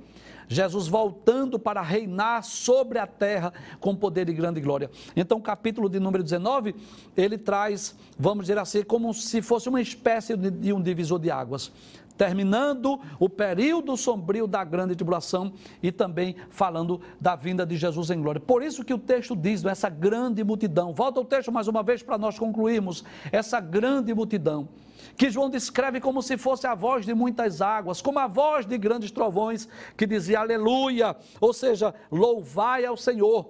Jesus 0.48 0.86
voltando 0.86 1.58
para 1.58 1.82
reinar 1.82 2.44
sobre 2.44 2.98
a 2.98 3.06
terra 3.06 3.52
com 3.80 3.94
poder 3.94 4.28
e 4.28 4.32
grande 4.32 4.60
glória. 4.60 4.90
Então, 5.14 5.38
o 5.38 5.42
capítulo 5.42 5.88
de 5.88 5.98
número 5.98 6.22
19, 6.22 6.74
ele 7.16 7.36
traz, 7.36 7.96
vamos 8.18 8.44
dizer 8.44 8.58
assim, 8.58 8.82
como 8.82 9.12
se 9.12 9.42
fosse 9.42 9.68
uma 9.68 9.80
espécie 9.80 10.36
de 10.36 10.72
um 10.72 10.80
divisor 10.80 11.18
de 11.18 11.30
águas 11.30 11.72
terminando 12.16 12.98
o 13.18 13.28
período 13.28 13.96
sombrio 13.96 14.46
da 14.46 14.64
grande 14.64 14.94
tribulação 14.94 15.52
e 15.82 15.92
também 15.92 16.36
falando 16.50 17.00
da 17.20 17.36
vinda 17.36 17.66
de 17.66 17.76
Jesus 17.76 18.10
em 18.10 18.20
glória. 18.20 18.40
Por 18.40 18.62
isso 18.62 18.84
que 18.84 18.94
o 18.94 18.98
texto 18.98 19.36
diz, 19.36 19.64
essa 19.64 19.88
grande 19.88 20.42
multidão. 20.42 20.94
Volta 20.94 21.20
o 21.20 21.24
texto 21.24 21.52
mais 21.52 21.68
uma 21.68 21.82
vez 21.82 22.02
para 22.02 22.18
nós 22.18 22.38
concluirmos. 22.38 23.04
Essa 23.30 23.60
grande 23.60 24.14
multidão 24.14 24.68
que 25.16 25.30
João 25.30 25.48
descreve 25.48 26.00
como 26.00 26.22
se 26.22 26.36
fosse 26.36 26.66
a 26.66 26.74
voz 26.74 27.06
de 27.06 27.14
muitas 27.14 27.62
águas, 27.62 28.02
como 28.02 28.18
a 28.18 28.26
voz 28.26 28.66
de 28.66 28.76
grandes 28.76 29.10
trovões, 29.10 29.68
que 29.96 30.06
dizia 30.06 30.40
aleluia, 30.40 31.16
ou 31.40 31.52
seja, 31.52 31.94
louvai 32.10 32.84
ao 32.84 32.96
Senhor. 32.96 33.48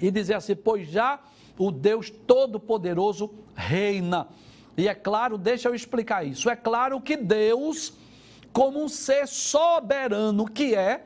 E 0.00 0.10
dizia 0.10 0.36
assim: 0.36 0.56
pois 0.56 0.88
já 0.88 1.20
o 1.58 1.70
Deus 1.70 2.10
Todo-Poderoso 2.10 3.34
reina. 3.54 4.28
E 4.78 4.86
é 4.86 4.94
claro, 4.94 5.36
deixa 5.36 5.68
eu 5.68 5.74
explicar 5.74 6.24
isso. 6.24 6.48
É 6.48 6.54
claro 6.54 7.00
que 7.00 7.16
Deus, 7.16 7.92
como 8.52 8.80
um 8.80 8.88
ser 8.88 9.26
soberano 9.26 10.46
que 10.46 10.72
é, 10.72 11.04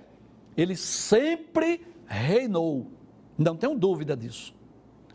ele 0.55 0.77
sempre 0.77 1.81
reinou. 2.07 2.87
Não 3.39 3.57
tenho 3.57 3.75
dúvida 3.75 4.15
disso. 4.15 4.55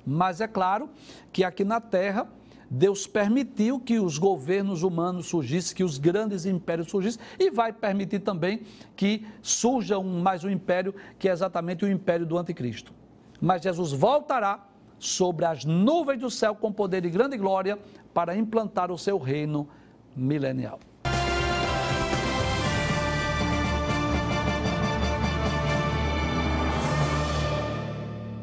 Mas 0.03 0.41
é 0.41 0.47
claro 0.47 0.89
que 1.31 1.43
aqui 1.43 1.63
na 1.63 1.79
terra 1.79 2.27
Deus 2.67 3.05
permitiu 3.05 3.79
que 3.79 3.99
os 3.99 4.17
governos 4.17 4.81
humanos 4.81 5.27
surgissem, 5.27 5.75
que 5.75 5.83
os 5.83 5.99
grandes 5.99 6.47
impérios 6.47 6.89
surgissem, 6.89 7.21
e 7.37 7.51
vai 7.51 7.71
permitir 7.71 8.21
também 8.21 8.63
que 8.95 9.23
surja 9.39 9.99
um, 9.99 10.19
mais 10.19 10.43
um 10.43 10.49
império, 10.49 10.95
que 11.19 11.29
é 11.29 11.31
exatamente 11.31 11.85
o 11.85 11.87
império 11.87 12.25
do 12.25 12.35
anticristo. 12.35 12.91
Mas 13.39 13.61
Jesus 13.61 13.91
voltará 13.93 14.66
sobre 14.99 15.45
as 15.45 15.63
nuvens 15.65 16.19
do 16.19 16.29
céu 16.29 16.55
com 16.55 16.71
poder 16.71 17.05
e 17.05 17.09
grande 17.09 17.37
glória 17.37 17.77
para 18.13 18.35
implantar 18.35 18.91
o 18.91 18.97
seu 18.97 19.17
reino 19.17 19.67
milenial. 20.15 20.79